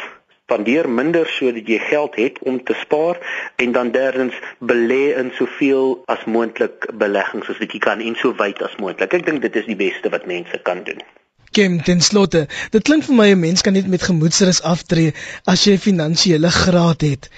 spandeer 0.49 0.87
minder 0.89 1.29
sodat 1.29 1.67
jy 1.69 1.77
geld 1.91 2.15
het 2.17 2.39
om 2.49 2.57
te 2.65 2.73
spaar 2.81 3.19
en 3.61 3.73
dan 3.77 3.91
derdens 3.93 4.37
belê 4.71 5.13
in 5.21 5.29
soveel 5.37 5.99
as 6.09 6.23
moontlik 6.25 6.87
beleggings 7.03 7.45
soos 7.51 7.61
wat 7.61 7.75
jy 7.77 7.81
kan 7.85 8.01
en 8.01 8.17
so 8.17 8.33
wyd 8.39 8.63
as 8.65 8.79
moontlik. 8.81 9.13
Ek 9.13 9.27
dink 9.27 9.45
dit 9.45 9.59
is 9.61 9.69
die 9.69 9.77
beste 9.77 10.09
wat 10.15 10.25
mense 10.31 10.61
kan 10.65 10.81
doen. 10.87 11.05
Kem 11.53 11.77
ten 11.85 12.01
slotte, 12.01 12.47
dit 12.73 12.85
klink 12.89 13.05
vir 13.05 13.19
my 13.21 13.29
'n 13.35 13.41
mens 13.41 13.61
kan 13.63 13.77
net 13.77 13.93
met 13.93 14.09
gemoedsrus 14.09 14.63
aftree 14.63 15.13
as 15.45 15.67
jy 15.69 15.77
finansiële 15.77 16.49
graad 16.49 17.05
het. 17.05 17.29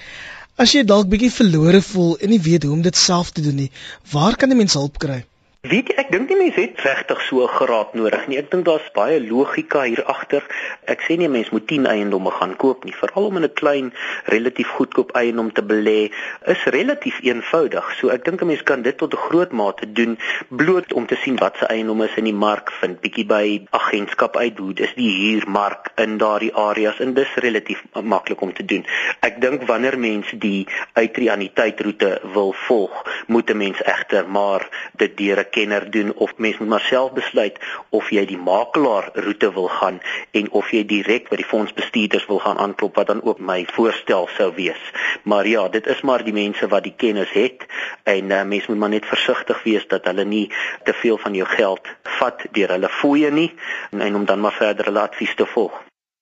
As 0.55 0.71
jy 0.71 0.83
dalk 0.87 1.11
bietjie 1.11 1.31
verlore 1.31 1.81
voel 1.81 2.15
en 2.21 2.29
nie 2.29 2.39
weet 2.39 2.63
hoe 2.63 2.73
om 2.73 2.81
dit 2.81 2.95
self 2.95 3.31
te 3.31 3.41
doen 3.41 3.55
nie, 3.55 3.71
waar 4.11 4.37
kan 4.37 4.49
'n 4.49 4.57
mens 4.57 4.79
hulp 4.79 4.97
kry? 4.99 5.25
Weet 5.61 5.91
jy, 5.91 5.93
ek 6.01 6.07
dink 6.09 6.31
nie 6.31 6.39
mense 6.39 6.57
het 6.57 6.79
regtig 6.81 7.19
so 7.21 7.45
geraad 7.45 7.91
nodig 7.93 8.23
nie. 8.25 8.39
Ek 8.39 8.47
dink 8.49 8.63
daar's 8.65 8.87
baie 8.95 9.19
logika 9.21 9.83
hier 9.85 9.99
agter. 10.09 10.41
Ek 10.89 11.03
sê 11.05 11.13
nie 11.21 11.27
mense 11.29 11.53
moet 11.53 11.67
10 11.69 11.83
eiendomme 11.85 12.31
gaan 12.33 12.55
koop 12.57 12.87
nie, 12.87 12.95
veral 12.97 13.27
om 13.29 13.37
in 13.37 13.45
'n 13.45 13.53
klein 13.59 13.91
relatief 14.33 14.71
goedkoop 14.77 15.13
eiendom 15.13 15.51
te 15.53 15.61
belê 15.61 16.09
is 16.53 16.63
relatief 16.73 17.19
eenvoudig. 17.21 17.91
So 17.99 18.09
ek 18.09 18.25
dink 18.25 18.41
'n 18.41 18.47
mens 18.47 18.63
kan 18.63 18.81
dit 18.81 18.97
tot 18.97 19.13
'n 19.13 19.21
groot 19.27 19.51
mate 19.51 19.85
doen 19.85 20.17
bloot 20.49 20.93
om 20.93 21.05
te 21.05 21.15
sien 21.21 21.37
wat 21.37 21.57
se 21.57 21.67
eiendomme 21.67 22.09
is 22.09 22.17
in 22.17 22.25
die 22.25 22.33
mark 22.33 22.71
vind, 22.81 22.99
bietjie 23.01 23.27
by 23.27 23.61
agentskap 23.69 24.37
uit 24.37 24.57
hoe 24.57 24.73
dis 24.73 24.93
die 24.95 25.13
huurmark 25.13 25.91
in 25.97 26.17
daardie 26.17 26.55
areas 26.55 26.99
en 26.99 27.13
dis 27.13 27.35
relatief 27.35 27.83
maklik 28.01 28.41
om 28.41 28.53
te 28.53 28.65
doen. 28.65 28.83
Ek 29.19 29.39
dink 29.41 29.67
wanneer 29.67 29.99
mense 29.99 30.37
die 30.37 30.67
uitreaniteitroete 30.93 32.21
wil 32.33 32.51
volg, 32.53 33.05
moet 33.27 33.49
'n 33.49 33.57
mens 33.57 33.83
egter 33.83 34.27
maar 34.27 34.67
dit 34.97 35.17
deur 35.17 35.49
kenner 35.55 35.85
doen 35.91 36.13
of 36.15 36.33
mens 36.37 36.57
moet 36.57 36.67
maar 36.73 36.85
self 36.87 37.13
besluit 37.17 37.59
of 37.89 38.09
jy 38.09 38.25
die 38.29 38.39
makelaar 38.39 39.09
roete 39.13 39.51
wil 39.53 39.67
gaan 39.67 39.99
en 40.31 40.49
of 40.51 40.71
jy 40.71 40.83
direk 40.87 41.29
by 41.29 41.39
die 41.41 41.47
fondsbestuurders 41.47 42.25
wil 42.31 42.41
gaan 42.43 42.57
aanklop 42.57 42.95
wat 42.99 43.11
dan 43.11 43.23
ook 43.23 43.39
my 43.39 43.59
voorstel 43.75 44.27
sou 44.37 44.49
wees. 44.55 44.81
Maar 45.23 45.47
ja, 45.47 45.67
dit 45.69 45.87
is 45.87 46.01
maar 46.01 46.23
die 46.23 46.35
mense 46.35 46.67
wat 46.67 46.83
die 46.87 46.95
kennis 46.97 47.31
het 47.35 47.67
en 48.03 48.31
uh, 48.31 48.43
mens 48.43 48.67
moet 48.67 48.81
maar 48.83 48.95
net 48.95 49.05
versigtig 49.05 49.63
wees 49.63 49.87
dat 49.87 50.09
hulle 50.09 50.25
nie 50.25 50.47
te 50.83 50.93
veel 51.03 51.17
van 51.17 51.35
jou 51.35 51.47
geld 51.47 51.93
vat 52.19 52.43
deur 52.51 52.75
hulle 52.77 52.89
fooie 53.01 53.31
nie 53.31 53.49
en, 53.91 54.01
en 54.01 54.21
om 54.21 54.25
dan 54.25 54.39
maar 54.39 54.57
verder 54.57 54.91
hulle 54.91 55.07
advies 55.07 55.35
te 55.35 55.45
volg. 55.53 55.79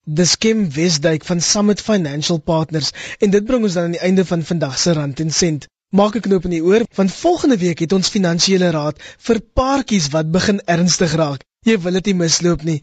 Dis 0.09 0.37
Kim 0.37 0.71
Wesdijk 0.73 1.25
van 1.25 1.41
Summit 1.41 1.81
Financial 1.81 2.39
Partners 2.39 2.91
en 3.19 3.29
dit 3.29 3.45
bring 3.45 3.63
ons 3.63 3.73
dan 3.73 3.83
aan 3.83 3.97
die 3.97 4.05
einde 4.07 4.25
van 4.25 4.43
vandag 4.43 4.77
se 4.79 4.93
rand 4.93 5.19
en 5.19 5.29
sent. 5.31 5.67
Maak 5.97 6.15
'n 6.15 6.21
knoop 6.25 6.43
in 6.45 6.53
die 6.53 6.63
oor 6.63 6.83
want 6.97 7.11
volgende 7.11 7.57
week 7.57 7.79
het 7.79 7.93
ons 7.97 8.11
finansiële 8.15 8.69
raad 8.75 8.99
vir 9.27 9.39
paartjies 9.59 10.09
wat 10.15 10.31
begin 10.31 10.59
ernstig 10.65 11.13
raak. 11.21 11.41
Jy 11.65 11.79
wil 11.81 11.97
dit 11.97 12.05
nie 12.05 12.19
misloop 12.19 12.61
nie. 12.63 12.81